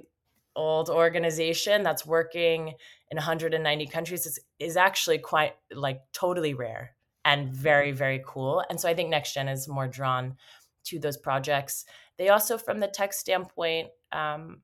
old 0.55 0.89
organization 0.89 1.83
that's 1.83 2.05
working 2.05 2.73
in 3.09 3.15
190 3.15 3.87
countries 3.87 4.25
is, 4.25 4.39
is 4.59 4.77
actually 4.77 5.17
quite 5.17 5.53
like 5.73 6.01
totally 6.11 6.53
rare 6.53 6.95
and 7.23 7.53
very 7.53 7.91
very 7.91 8.21
cool 8.25 8.63
and 8.69 8.79
so 8.79 8.89
i 8.89 8.93
think 8.93 9.13
nextgen 9.13 9.51
is 9.51 9.67
more 9.67 9.87
drawn 9.87 10.35
to 10.83 10.99
those 10.99 11.15
projects 11.15 11.85
they 12.17 12.29
also 12.29 12.57
from 12.57 12.79
the 12.79 12.87
tech 12.87 13.13
standpoint 13.13 13.87
um, 14.11 14.61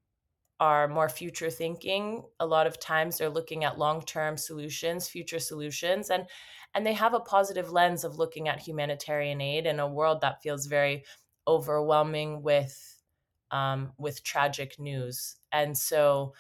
are 0.59 0.87
more 0.87 1.09
future 1.09 1.49
thinking. 1.49 2.23
A 2.39 2.45
lot 2.45 2.67
of 2.67 2.79
times 2.79 3.17
they're 3.17 3.29
looking 3.29 3.63
at 3.63 3.77
long-term 3.77 4.37
solutions 4.37 5.07
future 5.07 5.39
solutions 5.39 6.09
and 6.09 6.25
and 6.73 6.85
they 6.85 6.93
have 6.93 7.13
a 7.13 7.19
positive 7.19 7.71
lens 7.71 8.03
of 8.03 8.17
looking 8.17 8.47
at 8.47 8.59
humanitarian 8.59 9.41
aid 9.41 9.65
in 9.65 9.79
a 9.79 9.87
world 9.87 10.21
that 10.21 10.41
feels 10.41 10.67
very 10.67 11.03
overwhelming 11.47 12.41
with 12.43 13.01
um, 13.51 13.93
with 13.97 14.23
tragic 14.23 14.77
news. 14.79 15.37
And 15.51 15.77
so 15.77 16.33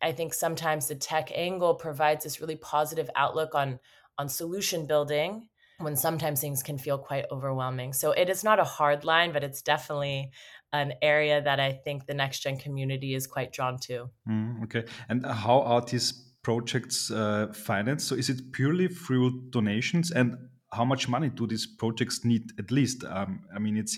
I 0.00 0.12
think 0.12 0.34
sometimes 0.34 0.86
the 0.86 0.94
tech 0.94 1.30
angle 1.34 1.74
provides 1.74 2.24
this 2.24 2.40
really 2.40 2.56
positive 2.56 3.10
outlook 3.16 3.54
on 3.54 3.80
on 4.18 4.28
solution 4.28 4.86
building 4.86 5.48
when 5.78 5.96
sometimes 5.96 6.40
things 6.40 6.62
can 6.62 6.78
feel 6.78 6.98
quite 6.98 7.26
overwhelming. 7.30 7.92
So 7.92 8.12
it 8.12 8.30
is 8.30 8.42
not 8.42 8.58
a 8.58 8.64
hard 8.64 9.04
line, 9.04 9.32
but 9.32 9.44
it's 9.44 9.62
definitely 9.62 10.30
an 10.72 10.94
area 11.02 11.42
that 11.42 11.60
I 11.60 11.72
think 11.72 12.06
the 12.06 12.14
next 12.14 12.40
gen 12.40 12.58
community 12.58 13.14
is 13.14 13.26
quite 13.26 13.52
drawn 13.52 13.78
to. 13.80 14.10
Mm, 14.28 14.64
okay. 14.64 14.84
And 15.08 15.24
how 15.26 15.60
are 15.60 15.82
these 15.82 16.12
projects 16.42 17.10
uh, 17.10 17.48
financed? 17.52 18.08
So 18.08 18.14
is 18.14 18.30
it 18.30 18.52
purely 18.52 18.88
through 18.88 19.50
donations? 19.50 20.10
And 20.10 20.36
how 20.72 20.84
much 20.84 21.08
money 21.08 21.28
do 21.28 21.46
these 21.46 21.66
projects 21.66 22.24
need 22.24 22.52
at 22.58 22.70
least? 22.70 23.04
Um, 23.04 23.44
I 23.54 23.58
mean, 23.58 23.76
it 23.76 23.90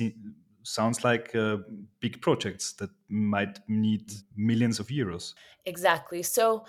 sounds 0.63 1.05
like 1.05 1.35
uh, 1.35 1.59
big 2.01 2.21
projects 2.21 2.73
that 2.75 2.91
might 3.09 3.61
need 3.69 4.13
millions 4.37 4.81
of 4.81 4.89
euros. 4.89 5.35
Exactly. 5.65 6.23
So 6.23 6.65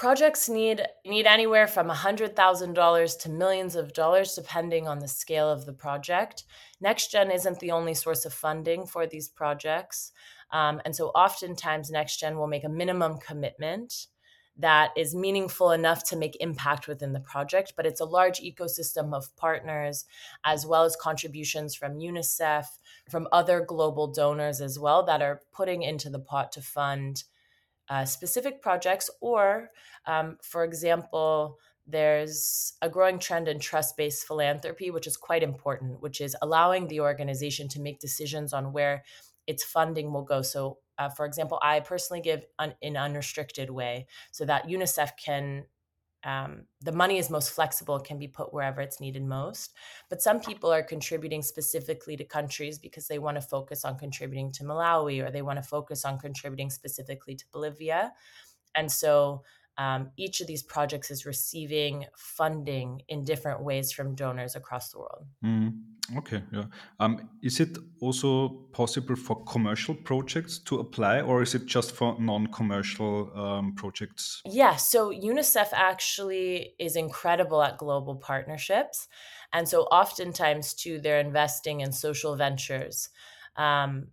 projects 0.00 0.48
need 0.48 0.80
need 1.04 1.26
anywhere 1.26 1.66
from 1.66 1.90
$100,000 1.90 3.18
to 3.18 3.28
millions 3.28 3.76
of 3.76 3.92
dollars 3.92 4.34
depending 4.34 4.88
on 4.88 4.98
the 4.98 5.06
scale 5.06 5.50
of 5.50 5.66
the 5.66 5.74
project. 5.74 6.44
NextGen 6.82 7.30
isn't 7.34 7.58
the 7.58 7.70
only 7.70 7.92
source 7.92 8.24
of 8.24 8.32
funding 8.32 8.86
for 8.86 9.06
these 9.06 9.28
projects. 9.28 10.12
Um, 10.52 10.80
and 10.86 10.96
so 10.96 11.08
oftentimes 11.08 11.90
NextGen 11.90 12.36
will 12.36 12.46
make 12.46 12.64
a 12.64 12.70
minimum 12.70 13.18
commitment 13.18 14.06
that 14.56 14.92
is 14.96 15.14
meaningful 15.14 15.70
enough 15.70 16.02
to 16.08 16.16
make 16.16 16.36
impact 16.40 16.88
within 16.88 17.12
the 17.12 17.20
project, 17.20 17.74
but 17.76 17.84
it's 17.84 18.00
a 18.00 18.06
large 18.06 18.40
ecosystem 18.40 19.12
of 19.12 19.36
partners 19.36 20.06
as 20.44 20.64
well 20.64 20.84
as 20.84 20.96
contributions 20.96 21.74
from 21.74 21.98
UNICEF, 21.98 22.64
from 23.10 23.28
other 23.32 23.60
global 23.60 24.06
donors 24.06 24.62
as 24.62 24.78
well 24.78 25.04
that 25.04 25.20
are 25.20 25.42
putting 25.52 25.82
into 25.82 26.08
the 26.08 26.18
pot 26.18 26.52
to 26.52 26.62
fund 26.62 27.24
uh, 27.90 28.04
specific 28.04 28.62
projects. 28.62 29.10
Or, 29.20 29.70
um, 30.06 30.38
for 30.42 30.64
example, 30.64 31.58
there's 31.86 32.74
a 32.80 32.88
growing 32.88 33.18
trend 33.18 33.48
in 33.48 33.58
trust 33.58 33.96
based 33.96 34.26
philanthropy, 34.26 34.90
which 34.90 35.06
is 35.06 35.16
quite 35.16 35.42
important, 35.42 36.00
which 36.00 36.20
is 36.20 36.36
allowing 36.40 36.86
the 36.86 37.00
organization 37.00 37.68
to 37.68 37.80
make 37.80 37.98
decisions 37.98 38.52
on 38.52 38.72
where 38.72 39.02
its 39.46 39.64
funding 39.64 40.12
will 40.12 40.22
go. 40.22 40.40
So, 40.40 40.78
uh, 40.98 41.08
for 41.08 41.26
example, 41.26 41.58
I 41.62 41.80
personally 41.80 42.22
give 42.22 42.44
un- 42.58 42.74
in 42.80 42.96
unrestricted 42.96 43.70
way 43.70 44.06
so 44.30 44.44
that 44.44 44.68
UNICEF 44.68 45.10
can 45.16 45.64
um, 46.24 46.64
the 46.82 46.92
money 46.92 47.18
is 47.18 47.30
most 47.30 47.50
flexible 47.50 47.96
it 47.96 48.04
can 48.04 48.18
be 48.18 48.28
put 48.28 48.52
wherever 48.52 48.80
it's 48.80 49.00
needed 49.00 49.24
most 49.24 49.74
but 50.08 50.20
some 50.20 50.40
people 50.40 50.72
are 50.72 50.82
contributing 50.82 51.42
specifically 51.42 52.16
to 52.16 52.24
countries 52.24 52.78
because 52.78 53.08
they 53.08 53.18
want 53.18 53.36
to 53.36 53.40
focus 53.40 53.84
on 53.84 53.98
contributing 53.98 54.52
to 54.52 54.64
malawi 54.64 55.26
or 55.26 55.30
they 55.30 55.42
want 55.42 55.58
to 55.58 55.62
focus 55.62 56.04
on 56.04 56.18
contributing 56.18 56.70
specifically 56.70 57.34
to 57.34 57.44
bolivia 57.52 58.12
and 58.74 58.90
so 58.90 59.42
um, 59.80 60.10
each 60.18 60.42
of 60.42 60.46
these 60.46 60.62
projects 60.62 61.10
is 61.10 61.24
receiving 61.24 62.04
funding 62.14 63.00
in 63.08 63.24
different 63.24 63.62
ways 63.62 63.90
from 63.90 64.14
donors 64.14 64.54
across 64.54 64.90
the 64.90 64.98
world. 64.98 65.24
Mm, 65.42 65.72
okay, 66.18 66.42
yeah. 66.52 66.64
Um, 66.98 67.30
is 67.42 67.60
it 67.60 67.78
also 68.02 68.48
possible 68.72 69.16
for 69.16 69.42
commercial 69.44 69.94
projects 69.94 70.58
to 70.66 70.80
apply, 70.80 71.22
or 71.22 71.40
is 71.40 71.54
it 71.54 71.64
just 71.64 71.92
for 71.92 72.14
non-commercial 72.20 73.32
um, 73.34 73.74
projects? 73.74 74.42
Yeah, 74.44 74.76
so 74.76 75.10
UNICEF 75.10 75.68
actually 75.72 76.74
is 76.78 76.94
incredible 76.94 77.62
at 77.62 77.78
global 77.78 78.16
partnerships, 78.16 79.08
and 79.54 79.66
so 79.66 79.84
oftentimes 79.84 80.74
too, 80.74 81.00
they're 81.00 81.20
investing 81.20 81.80
in 81.80 81.90
social 81.90 82.36
ventures. 82.36 83.08
Um, 83.56 84.08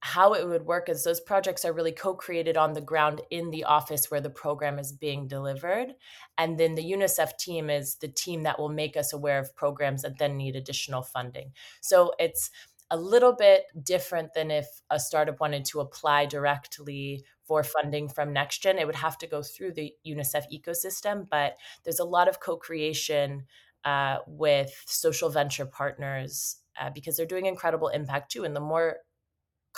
how 0.00 0.34
it 0.34 0.46
would 0.46 0.64
work 0.64 0.88
is 0.88 1.02
those 1.02 1.20
projects 1.20 1.64
are 1.64 1.72
really 1.72 1.92
co-created 1.92 2.56
on 2.56 2.72
the 2.72 2.80
ground 2.80 3.20
in 3.30 3.50
the 3.50 3.64
office 3.64 4.10
where 4.10 4.20
the 4.20 4.30
program 4.30 4.78
is 4.78 4.92
being 4.92 5.26
delivered. 5.26 5.94
And 6.36 6.58
then 6.58 6.76
the 6.76 6.84
unicef 6.84 7.36
team 7.36 7.68
is 7.68 7.96
the 7.96 8.08
team 8.08 8.44
that 8.44 8.58
will 8.58 8.68
make 8.68 8.96
us 8.96 9.12
aware 9.12 9.38
of 9.38 9.56
programs 9.56 10.02
that 10.02 10.18
then 10.18 10.36
need 10.36 10.54
additional 10.54 11.02
funding. 11.02 11.52
So 11.80 12.12
it's 12.18 12.50
a 12.90 12.96
little 12.96 13.34
bit 13.34 13.64
different 13.82 14.34
than 14.34 14.50
if 14.50 14.66
a 14.88 15.00
startup 15.00 15.40
wanted 15.40 15.64
to 15.66 15.80
apply 15.80 16.26
directly 16.26 17.24
for 17.44 17.62
funding 17.64 18.08
from 18.08 18.32
nextgen. 18.32 18.80
It 18.80 18.86
would 18.86 18.96
have 18.96 19.18
to 19.18 19.26
go 19.26 19.42
through 19.42 19.72
the 19.72 19.92
unicef 20.06 20.44
ecosystem 20.52 21.28
but 21.28 21.56
there's 21.84 21.98
a 21.98 22.04
lot 22.04 22.28
of 22.28 22.40
co-creation 22.40 23.44
uh, 23.84 24.18
with 24.26 24.72
social 24.86 25.30
venture 25.30 25.66
partners 25.66 26.56
uh, 26.80 26.90
because 26.90 27.16
they're 27.16 27.26
doing 27.26 27.46
incredible 27.46 27.88
impact 27.88 28.30
too. 28.32 28.44
And 28.44 28.54
the 28.54 28.60
more 28.60 28.98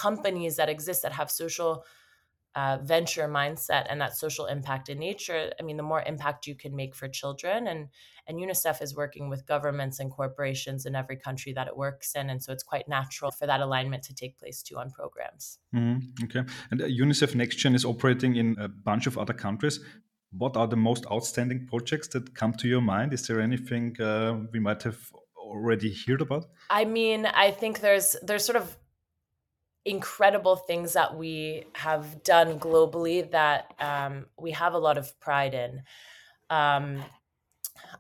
companies 0.07 0.57
that 0.57 0.69
exist 0.69 1.03
that 1.03 1.13
have 1.13 1.31
social 1.31 1.85
uh, 2.57 2.79
venture 2.83 3.29
mindset 3.29 3.85
and 3.89 4.01
that 4.01 4.17
social 4.17 4.47
impact 4.47 4.89
in 4.89 4.99
nature 4.99 5.53
i 5.61 5.63
mean 5.63 5.77
the 5.77 5.89
more 5.93 6.03
impact 6.13 6.49
you 6.49 6.57
can 6.63 6.75
make 6.75 6.97
for 6.97 7.09
children 7.21 7.69
and 7.69 7.81
and 8.27 8.39
unicef 8.39 8.83
is 8.83 8.95
working 8.97 9.29
with 9.29 9.47
governments 9.47 10.01
and 10.01 10.11
corporations 10.11 10.87
in 10.87 10.95
every 10.95 11.17
country 11.17 11.53
that 11.53 11.67
it 11.67 11.77
works 11.77 12.15
in 12.15 12.31
and 12.31 12.43
so 12.43 12.53
it's 12.53 12.63
quite 12.63 12.89
natural 12.89 13.31
for 13.31 13.47
that 13.47 13.61
alignment 13.61 14.03
to 14.03 14.15
take 14.15 14.39
place 14.39 14.63
too 14.63 14.77
on 14.79 14.91
programs. 14.91 15.59
Mm-hmm. 15.75 16.25
okay. 16.25 16.43
And 16.71 16.83
uh, 16.83 16.87
unicef 16.87 17.35
nextgen 17.35 17.75
is 17.75 17.85
operating 17.85 18.37
in 18.37 18.57
a 18.59 18.69
bunch 18.69 19.07
of 19.07 19.19
other 19.19 19.33
countries. 19.33 19.81
What 20.33 20.57
are 20.57 20.69
the 20.69 20.77
most 20.77 21.05
outstanding 21.11 21.67
projects 21.67 22.09
that 22.09 22.35
come 22.35 22.53
to 22.55 22.69
your 22.69 22.81
mind? 22.81 23.13
Is 23.13 23.27
there 23.27 23.41
anything 23.41 24.01
uh, 24.01 24.37
we 24.53 24.61
might 24.61 24.83
have 24.85 25.01
already 25.37 25.93
heard 26.07 26.21
about? 26.21 26.45
I 26.71 26.85
mean 26.85 27.27
i 27.27 27.51
think 27.51 27.81
there's 27.81 28.17
there's 28.23 28.45
sort 28.45 28.61
of 28.63 28.77
incredible 29.85 30.57
things 30.57 30.93
that 30.93 31.17
we 31.17 31.65
have 31.75 32.23
done 32.23 32.59
globally 32.59 33.31
that 33.31 33.75
um, 33.81 34.27
we 34.39 34.51
have 34.51 34.75
a 34.75 34.79
lot 34.79 34.99
of 34.99 35.19
pride 35.21 35.55
in. 35.55 35.83
Um, 36.51 37.03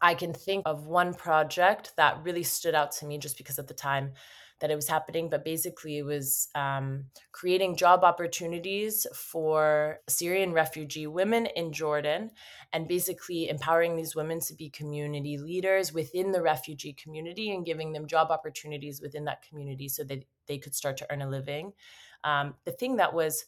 I 0.03 0.15
can 0.15 0.33
think 0.33 0.63
of 0.67 0.87
one 0.87 1.15
project 1.15 1.93
that 1.97 2.23
really 2.23 2.43
stood 2.43 2.75
out 2.75 2.93
to 2.93 3.07
me 3.07 3.19
just 3.19 3.39
because 3.39 3.59
at 3.59 3.69
the 3.69 3.75
time 3.75 4.13
that 4.61 4.71
it 4.71 4.77
was 4.77 4.89
happening, 4.89 5.31
but 5.31 5.45
basically 5.45 5.99
it 5.99 6.05
was 6.05 6.49
um, 6.55 7.07
creating 7.33 7.77
job 7.77 8.05
opportunities 8.05 9.07
for 9.15 10.01
Syrian 10.07 10.53
refugee 10.53 11.07
women 11.07 11.47
in 11.47 11.73
Jordan 11.73 12.31
and 12.73 12.87
basically 12.87 13.49
empowering 13.49 13.97
these 13.97 14.15
women 14.15 14.39
to 14.41 14.55
be 14.55 14.69
community 14.69 15.39
leaders 15.39 15.95
within 15.95 16.33
the 16.33 16.43
refugee 16.43 16.93
community 16.93 17.55
and 17.55 17.65
giving 17.65 17.93
them 17.93 18.07
job 18.07 18.31
opportunities 18.31 19.01
within 19.01 19.25
that 19.25 19.43
community 19.43 19.89
so 19.89 20.05
that 20.05 20.25
they 20.51 20.59
could 20.59 20.75
start 20.75 20.97
to 20.97 21.07
earn 21.13 21.23
a 21.23 21.29
living. 21.31 21.73
Um, 22.25 22.55
the 22.65 22.73
thing 22.73 22.97
that 22.97 23.15
was 23.15 23.45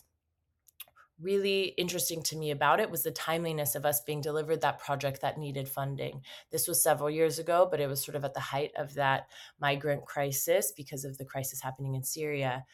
really 1.21 1.74
interesting 1.77 2.22
to 2.22 2.37
me 2.37 2.53
about 2.53 2.79
it 2.79 2.90
was 2.90 3.03
the 3.03 3.11
timeliness 3.11 3.74
of 3.74 3.85
us 3.85 4.00
being 4.00 4.20
delivered 4.20 4.61
that 4.61 4.79
project 4.79 5.20
that 5.20 5.37
needed 5.37 5.68
funding. 5.68 6.22
This 6.53 6.68
was 6.68 6.83
several 6.83 7.11
years 7.11 7.40
ago, 7.40 7.66
but 7.68 7.81
it 7.81 7.88
was 7.88 8.05
sort 8.05 8.16
of 8.16 8.24
at 8.24 8.35
the 8.35 8.40
height 8.40 8.70
of 8.77 8.94
that 8.94 9.27
migrant 9.61 10.05
crisis 10.07 10.72
because 10.77 11.05
of 11.05 11.18
the 11.18 11.24
crisis 11.24 11.61
happening 11.61 11.96
in 11.96 12.05
Syria. 12.05 12.64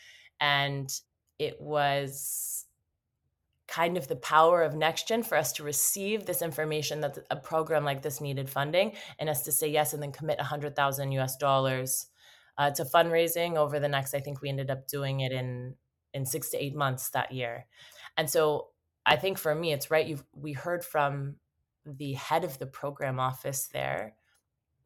And 0.40 0.92
it 1.38 1.58
was 1.58 2.66
kind 3.66 3.96
of 3.96 4.08
the 4.08 4.16
power 4.16 4.62
of 4.62 4.74
NextGen 4.74 5.24
for 5.24 5.36
us 5.36 5.52
to 5.52 5.62
receive 5.62 6.26
this 6.26 6.42
information 6.42 7.00
that 7.00 7.18
a 7.30 7.36
program 7.36 7.84
like 7.84 8.02
this 8.02 8.20
needed 8.20 8.50
funding 8.50 8.92
and 9.18 9.28
us 9.28 9.42
to 9.44 9.52
say 9.52 9.68
yes 9.68 9.94
and 9.94 10.02
then 10.02 10.12
commit 10.12 10.38
100,000 10.38 11.12
US 11.12 11.36
dollars 11.36 12.06
uh, 12.58 12.70
to 12.72 12.84
fundraising 12.84 13.56
over 13.56 13.80
the 13.80 13.88
next, 13.88 14.12
I 14.12 14.20
think 14.20 14.42
we 14.42 14.48
ended 14.48 14.70
up 14.70 14.88
doing 14.88 15.20
it 15.20 15.32
in 15.32 15.74
in 16.12 16.26
six 16.26 16.50
to 16.50 16.62
eight 16.62 16.74
months 16.74 17.10
that 17.10 17.32
year. 17.32 17.66
And 18.16 18.28
so 18.28 18.68
I 19.06 19.16
think 19.16 19.38
for 19.38 19.54
me, 19.54 19.72
it's 19.72 19.90
right. 19.90 20.06
you 20.06 20.18
we 20.32 20.52
heard 20.52 20.84
from 20.84 21.36
the 21.86 22.14
head 22.14 22.44
of 22.44 22.58
the 22.58 22.66
program 22.66 23.18
office 23.20 23.68
there 23.68 24.14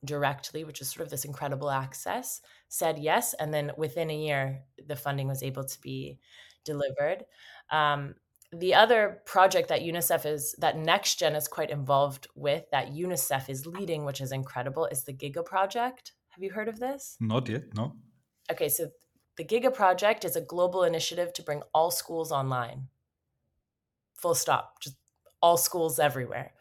directly, 0.04 0.64
which 0.64 0.80
is 0.80 0.90
sort 0.90 1.04
of 1.04 1.10
this 1.10 1.24
incredible 1.24 1.70
access, 1.70 2.40
said 2.68 2.98
yes. 2.98 3.34
And 3.34 3.52
then 3.54 3.72
within 3.76 4.10
a 4.10 4.16
year, 4.16 4.62
the 4.86 4.96
funding 4.96 5.28
was 5.28 5.42
able 5.42 5.64
to 5.64 5.80
be 5.80 6.18
delivered. 6.64 7.24
Um, 7.70 8.14
the 8.52 8.74
other 8.74 9.22
project 9.24 9.68
that 9.68 9.80
UNICEF 9.80 10.26
is, 10.26 10.54
that 10.58 10.76
NextGen 10.76 11.36
is 11.36 11.48
quite 11.48 11.70
involved 11.70 12.26
with, 12.34 12.64
that 12.70 12.92
UNICEF 12.92 13.48
is 13.48 13.66
leading, 13.66 14.04
which 14.04 14.20
is 14.20 14.32
incredible, 14.32 14.86
is 14.86 15.04
the 15.04 15.14
Giga 15.14 15.44
Project. 15.44 16.12
Have 16.32 16.42
you 16.42 16.50
heard 16.50 16.68
of 16.68 16.80
this? 16.80 17.16
Not 17.20 17.48
yet, 17.48 17.74
no. 17.74 17.96
Okay, 18.50 18.68
so 18.68 18.88
the 19.36 19.44
Giga 19.44 19.72
Project 19.72 20.24
is 20.24 20.36
a 20.36 20.40
global 20.40 20.82
initiative 20.82 21.32
to 21.34 21.42
bring 21.42 21.62
all 21.74 21.90
schools 21.90 22.32
online 22.32 22.88
full 24.22 24.34
stop, 24.34 24.80
just 24.80 24.96
all 25.42 25.56
schools 25.56 25.98
everywhere. 25.98 26.52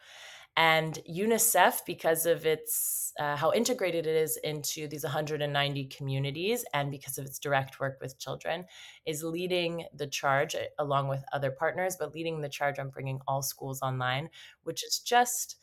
And 0.58 1.00
UNICEF, 1.10 1.86
because 1.86 2.26
of 2.26 2.46
its 2.46 3.14
uh, 3.20 3.36
how 3.36 3.54
integrated 3.54 4.06
it 4.08 4.16
is 4.16 4.38
into 4.44 4.88
these 4.88 5.04
190 5.04 5.86
communities, 5.86 6.66
and 6.74 6.92
because 6.92 7.18
of 7.18 7.26
its 7.26 7.40
direct 7.40 7.80
work 7.80 8.00
with 8.02 8.20
children, 8.20 8.66
is 9.06 9.24
leading 9.24 9.86
the 9.94 10.08
charge 10.08 10.56
uh, 10.56 10.64
along 10.80 11.08
with 11.08 11.24
other 11.32 11.52
partners, 11.52 11.96
but 11.98 12.14
leading 12.14 12.42
the 12.42 12.50
charge 12.50 12.80
on 12.80 12.90
bringing 12.90 13.20
all 13.28 13.42
schools 13.42 13.82
online, 13.82 14.30
which 14.64 14.84
is 14.84 15.00
just 15.00 15.58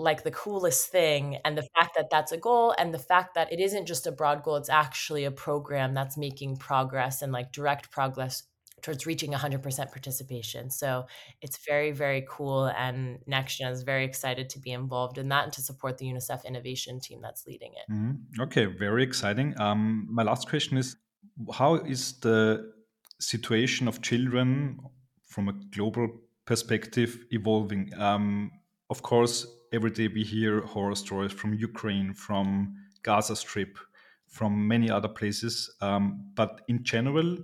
like 0.00 0.24
the 0.24 0.30
coolest 0.30 0.88
thing. 0.88 1.38
And 1.44 1.56
the 1.56 1.68
fact 1.76 1.94
that 1.96 2.08
that's 2.10 2.32
a 2.32 2.36
goal, 2.36 2.74
and 2.78 2.92
the 2.92 2.98
fact 2.98 3.34
that 3.34 3.52
it 3.52 3.60
isn't 3.60 3.86
just 3.86 4.06
a 4.06 4.12
broad 4.12 4.42
goal; 4.42 4.56
it's 4.56 4.68
actually 4.68 5.24
a 5.24 5.30
program 5.30 5.94
that's 5.94 6.16
making 6.16 6.56
progress 6.56 7.22
and 7.22 7.32
like 7.32 7.52
direct 7.52 7.90
progress 7.90 8.44
towards 8.82 9.06
reaching 9.06 9.32
100% 9.32 9.62
participation. 9.90 10.70
So 10.70 11.06
it's 11.42 11.58
very, 11.66 11.92
very 11.92 12.26
cool. 12.28 12.66
And 12.66 13.18
NextGen 13.28 13.70
is 13.70 13.82
very 13.82 14.04
excited 14.04 14.48
to 14.50 14.58
be 14.58 14.70
involved 14.72 15.18
in 15.18 15.28
that 15.28 15.44
and 15.44 15.52
to 15.52 15.62
support 15.62 15.98
the 15.98 16.06
UNICEF 16.06 16.44
innovation 16.44 16.98
team 16.98 17.20
that's 17.20 17.46
leading 17.46 17.72
it. 17.72 17.92
Mm-hmm. 17.92 18.42
Okay, 18.42 18.64
very 18.66 19.02
exciting. 19.02 19.54
Um, 19.60 20.08
my 20.10 20.22
last 20.22 20.48
question 20.48 20.78
is 20.78 20.96
How 21.52 21.74
is 21.74 22.20
the 22.20 22.72
situation 23.18 23.86
of 23.86 24.00
children 24.00 24.80
from 25.26 25.48
a 25.48 25.52
global 25.52 26.08
perspective 26.46 27.18
evolving? 27.30 27.92
Um, 27.98 28.50
of 28.88 29.02
course, 29.02 29.46
every 29.72 29.90
day 29.90 30.08
we 30.08 30.22
hear 30.22 30.60
horror 30.62 30.94
stories 30.94 31.32
from 31.32 31.54
Ukraine, 31.54 32.12
from 32.14 32.74
Gaza 33.02 33.36
Strip, 33.36 33.78
from 34.26 34.66
many 34.66 34.90
other 34.90 35.08
places. 35.08 35.74
Um, 35.80 36.32
but 36.34 36.62
in 36.68 36.84
general, 36.84 37.38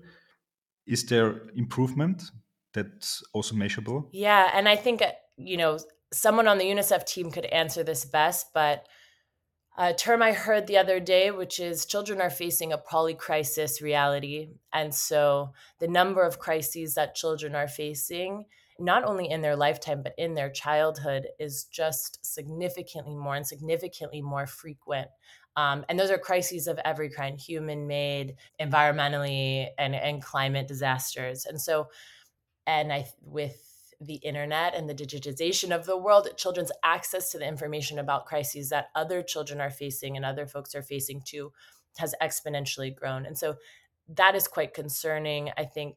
is 0.86 1.04
there 1.06 1.42
improvement 1.54 2.30
that's 2.72 3.22
also 3.32 3.54
measurable? 3.54 4.08
Yeah, 4.12 4.50
and 4.54 4.68
I 4.68 4.76
think 4.76 5.02
uh, 5.02 5.12
you 5.36 5.56
know 5.56 5.78
someone 6.12 6.48
on 6.48 6.58
the 6.58 6.64
UNICEF 6.64 7.04
team 7.04 7.30
could 7.30 7.46
answer 7.46 7.82
this 7.82 8.04
best, 8.04 8.52
but 8.54 8.86
a 9.78 9.92
term 9.92 10.22
I 10.22 10.32
heard 10.32 10.66
the 10.66 10.78
other 10.78 11.00
day, 11.00 11.30
which 11.30 11.60
is 11.60 11.84
children 11.84 12.20
are 12.20 12.30
facing 12.30 12.72
a 12.72 12.78
polycrisis 12.78 13.82
reality. 13.82 14.48
And 14.72 14.94
so 14.94 15.52
the 15.80 15.88
number 15.88 16.22
of 16.22 16.38
crises 16.38 16.94
that 16.94 17.14
children 17.14 17.54
are 17.54 17.68
facing, 17.68 18.46
not 18.78 19.04
only 19.04 19.30
in 19.30 19.42
their 19.42 19.56
lifetime, 19.56 20.02
but 20.02 20.14
in 20.18 20.34
their 20.34 20.50
childhood, 20.50 21.28
is 21.38 21.64
just 21.64 22.24
significantly 22.24 23.14
more 23.14 23.36
and 23.36 23.46
significantly 23.46 24.22
more 24.22 24.46
frequent. 24.46 25.08
Um, 25.56 25.84
and 25.88 25.98
those 25.98 26.10
are 26.10 26.18
crises 26.18 26.66
of 26.66 26.78
every 26.84 27.08
kind 27.08 27.40
human 27.40 27.86
made, 27.86 28.36
environmentally, 28.60 29.68
and, 29.78 29.94
and 29.94 30.22
climate 30.22 30.68
disasters. 30.68 31.46
And 31.46 31.60
so, 31.60 31.88
and 32.66 32.92
I, 32.92 33.06
with 33.22 33.94
the 34.00 34.16
internet 34.16 34.74
and 34.74 34.88
the 34.88 34.94
digitization 34.94 35.74
of 35.74 35.86
the 35.86 35.96
world, 35.96 36.28
children's 36.36 36.72
access 36.82 37.30
to 37.30 37.38
the 37.38 37.48
information 37.48 37.98
about 37.98 38.26
crises 38.26 38.68
that 38.68 38.90
other 38.94 39.22
children 39.22 39.60
are 39.60 39.70
facing 39.70 40.16
and 40.16 40.24
other 40.26 40.46
folks 40.46 40.74
are 40.74 40.82
facing 40.82 41.22
too 41.22 41.52
has 41.96 42.14
exponentially 42.22 42.94
grown. 42.94 43.24
And 43.24 43.38
so 43.38 43.56
that 44.08 44.34
is 44.34 44.46
quite 44.46 44.74
concerning. 44.74 45.50
I 45.56 45.64
think 45.64 45.96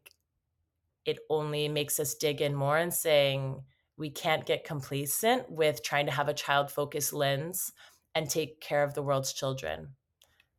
it 1.05 1.19
only 1.29 1.67
makes 1.67 1.99
us 1.99 2.15
dig 2.15 2.41
in 2.41 2.53
more 2.55 2.77
and 2.77 2.93
saying, 2.93 3.63
we 3.97 4.09
can't 4.09 4.45
get 4.45 4.63
complacent 4.63 5.51
with 5.51 5.83
trying 5.83 6.05
to 6.05 6.11
have 6.11 6.29
a 6.29 6.33
child 6.33 6.71
focused 6.71 7.13
lens 7.13 7.71
and 8.15 8.29
take 8.29 8.61
care 8.61 8.83
of 8.83 8.93
the 8.93 9.03
world's 9.03 9.33
children. 9.33 9.95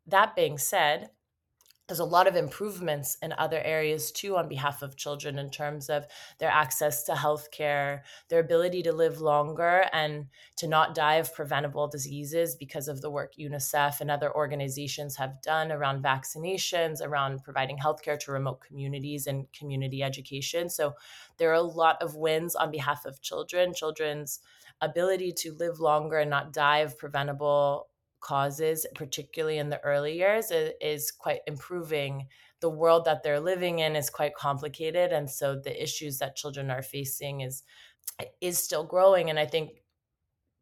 That 0.06 0.36
being 0.36 0.58
said, 0.58 1.10
there's 1.90 1.98
a 1.98 2.04
lot 2.04 2.28
of 2.28 2.36
improvements 2.36 3.18
in 3.20 3.34
other 3.36 3.60
areas 3.64 4.12
too 4.12 4.36
on 4.36 4.48
behalf 4.48 4.80
of 4.80 4.96
children 4.96 5.40
in 5.40 5.50
terms 5.50 5.90
of 5.90 6.06
their 6.38 6.48
access 6.48 7.02
to 7.02 7.10
healthcare, 7.10 8.02
their 8.28 8.38
ability 8.38 8.80
to 8.80 8.92
live 8.92 9.20
longer 9.20 9.86
and 9.92 10.26
to 10.54 10.68
not 10.68 10.94
die 10.94 11.16
of 11.16 11.34
preventable 11.34 11.88
diseases 11.88 12.54
because 12.54 12.86
of 12.86 13.00
the 13.00 13.10
work 13.10 13.32
UNICEF 13.36 14.00
and 14.00 14.08
other 14.08 14.32
organizations 14.32 15.16
have 15.16 15.42
done 15.42 15.72
around 15.72 16.00
vaccinations, 16.00 17.04
around 17.04 17.42
providing 17.42 17.76
healthcare 17.76 18.20
to 18.20 18.30
remote 18.30 18.60
communities 18.60 19.26
and 19.26 19.50
community 19.52 20.00
education. 20.00 20.70
So 20.70 20.94
there 21.38 21.50
are 21.50 21.54
a 21.54 21.60
lot 21.60 22.00
of 22.00 22.14
wins 22.14 22.54
on 22.54 22.70
behalf 22.70 23.04
of 23.04 23.20
children, 23.20 23.74
children's 23.74 24.38
ability 24.80 25.32
to 25.32 25.54
live 25.54 25.80
longer 25.80 26.18
and 26.18 26.30
not 26.30 26.52
die 26.52 26.78
of 26.78 26.96
preventable 26.96 27.89
causes, 28.20 28.86
particularly 28.94 29.58
in 29.58 29.70
the 29.70 29.80
early 29.80 30.16
years, 30.16 30.50
is, 30.50 31.10
quite 31.10 31.40
improving. 31.46 32.26
The 32.60 32.70
world 32.70 33.04
that 33.06 33.22
they're 33.22 33.40
living 33.40 33.78
in 33.78 33.96
is 33.96 34.10
quite 34.10 34.34
complicated, 34.34 35.12
and 35.12 35.30
so 35.30 35.56
the 35.56 35.82
issues 35.82 36.18
that 36.18 36.36
children 36.36 36.70
are 36.70 36.82
facing 36.82 37.40
is 37.40 37.62
is 38.40 38.58
still 38.58 38.84
growing. 38.84 39.30
And 39.30 39.38
I 39.38 39.46
think 39.46 39.82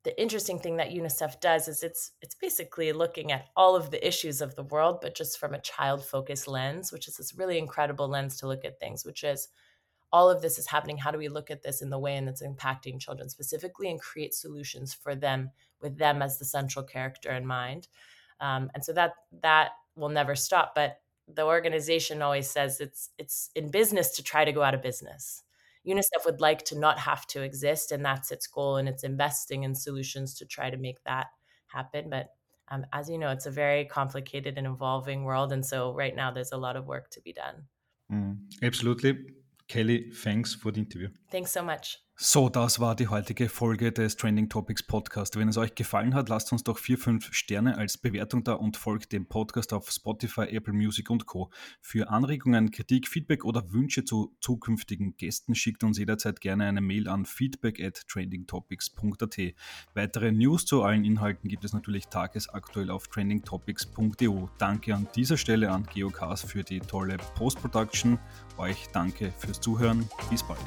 the 0.04 0.20
interesting 0.20 0.58
thing 0.60 0.76
that 0.76 0.90
UNICEF 0.90 1.40
does 1.40 1.66
is 1.66 1.82
it's 1.82 2.12
it's 2.22 2.36
basically 2.36 2.92
looking 2.92 3.32
at 3.32 3.46
all 3.56 3.74
of 3.74 3.90
the 3.90 4.06
issues 4.06 4.40
of 4.40 4.54
the 4.54 4.62
world, 4.62 4.98
but 5.02 5.16
just 5.16 5.38
from 5.38 5.54
a 5.54 5.60
child 5.60 6.04
focused 6.04 6.46
lens, 6.46 6.92
which 6.92 7.08
is 7.08 7.16
this 7.16 7.34
really 7.36 7.58
incredible 7.58 8.08
lens 8.08 8.36
to 8.38 8.46
look 8.46 8.64
at 8.64 8.78
things, 8.78 9.04
which 9.04 9.24
is 9.24 9.48
all 10.12 10.30
of 10.30 10.40
this 10.40 10.58
is 10.58 10.66
happening. 10.66 10.98
How 10.98 11.10
do 11.10 11.18
we 11.18 11.28
look 11.28 11.50
at 11.50 11.62
this 11.62 11.82
in 11.82 11.90
the 11.90 11.98
way 11.98 12.16
and 12.16 12.26
that's 12.26 12.42
impacting 12.42 13.00
children 13.00 13.28
specifically 13.28 13.90
and 13.90 14.00
create 14.00 14.34
solutions 14.34 14.94
for 14.94 15.14
them 15.14 15.50
with 15.80 15.98
them 15.98 16.22
as 16.22 16.38
the 16.38 16.44
central 16.44 16.84
character 16.84 17.30
in 17.32 17.46
mind? 17.46 17.88
Um, 18.40 18.70
and 18.74 18.84
so 18.84 18.92
that 18.92 19.12
that 19.42 19.70
will 19.96 20.08
never 20.08 20.34
stop. 20.34 20.74
But 20.74 21.00
the 21.32 21.44
organization 21.44 22.22
always 22.22 22.50
says 22.50 22.80
it's 22.80 23.10
it's 23.18 23.50
in 23.54 23.70
business 23.70 24.16
to 24.16 24.22
try 24.22 24.44
to 24.44 24.52
go 24.52 24.62
out 24.62 24.74
of 24.74 24.82
business. 24.82 25.42
UNICEF 25.86 26.24
would 26.26 26.40
like 26.40 26.64
to 26.66 26.78
not 26.78 26.98
have 26.98 27.26
to 27.28 27.42
exist, 27.42 27.92
and 27.92 28.04
that's 28.04 28.30
its 28.30 28.46
goal, 28.46 28.76
and 28.76 28.88
it's 28.88 29.04
investing 29.04 29.62
in 29.62 29.74
solutions 29.74 30.34
to 30.34 30.44
try 30.44 30.70
to 30.70 30.76
make 30.76 31.02
that 31.04 31.26
happen. 31.68 32.10
But 32.10 32.28
um, 32.70 32.84
as 32.92 33.08
you 33.08 33.18
know, 33.18 33.30
it's 33.30 33.46
a 33.46 33.50
very 33.50 33.84
complicated 33.84 34.58
and 34.58 34.66
evolving 34.66 35.24
world, 35.24 35.52
and 35.52 35.64
so 35.64 35.94
right 35.94 36.14
now 36.14 36.30
there's 36.30 36.52
a 36.52 36.58
lot 36.58 36.76
of 36.76 36.86
work 36.86 37.10
to 37.10 37.20
be 37.20 37.32
done. 37.32 37.64
Mm, 38.12 38.38
absolutely. 38.62 39.18
Kelly, 39.68 40.10
thanks 40.10 40.54
for 40.54 40.72
the 40.72 40.80
interview. 40.80 41.08
Thanks 41.30 41.52
so 41.52 41.62
much. 41.62 41.98
So, 42.20 42.48
das 42.48 42.80
war 42.80 42.96
die 42.96 43.06
heutige 43.06 43.48
Folge 43.48 43.92
des 43.92 44.16
Trending 44.16 44.48
Topics 44.48 44.82
Podcast. 44.82 45.36
Wenn 45.36 45.48
es 45.48 45.56
euch 45.56 45.76
gefallen 45.76 46.16
hat, 46.16 46.28
lasst 46.28 46.50
uns 46.50 46.64
doch 46.64 46.76
vier, 46.76 46.98
fünf 46.98 47.32
Sterne 47.32 47.78
als 47.78 47.96
Bewertung 47.96 48.42
da 48.42 48.54
und 48.54 48.76
folgt 48.76 49.12
dem 49.12 49.26
Podcast 49.28 49.72
auf 49.72 49.88
Spotify, 49.88 50.46
Apple 50.48 50.72
Music 50.72 51.10
und 51.10 51.26
Co. 51.26 51.52
Für 51.80 52.10
Anregungen, 52.10 52.72
Kritik, 52.72 53.06
Feedback 53.06 53.44
oder 53.44 53.72
Wünsche 53.72 54.04
zu 54.04 54.34
zukünftigen 54.40 55.16
Gästen 55.16 55.54
schickt 55.54 55.84
uns 55.84 55.96
jederzeit 55.96 56.40
gerne 56.40 56.64
eine 56.64 56.80
Mail 56.80 57.06
an 57.06 57.24
feedback 57.24 57.80
at 57.80 58.02
trendingtopics.at. 58.08 59.38
Weitere 59.94 60.32
News 60.32 60.66
zu 60.66 60.82
allen 60.82 61.04
Inhalten 61.04 61.48
gibt 61.48 61.64
es 61.64 61.72
natürlich 61.72 62.08
tagesaktuell 62.08 62.90
auf 62.90 63.06
trendingtopics.eu. 63.06 64.48
Danke 64.58 64.96
an 64.96 65.06
dieser 65.14 65.36
Stelle 65.36 65.70
an 65.70 65.84
Geocast 65.84 66.46
für 66.50 66.64
die 66.64 66.80
tolle 66.80 67.18
Post-Production. 67.36 68.18
Euch 68.56 68.88
danke 68.92 69.32
fürs 69.38 69.60
Zuhören. 69.60 70.08
Bis 70.28 70.42
bald. 70.42 70.58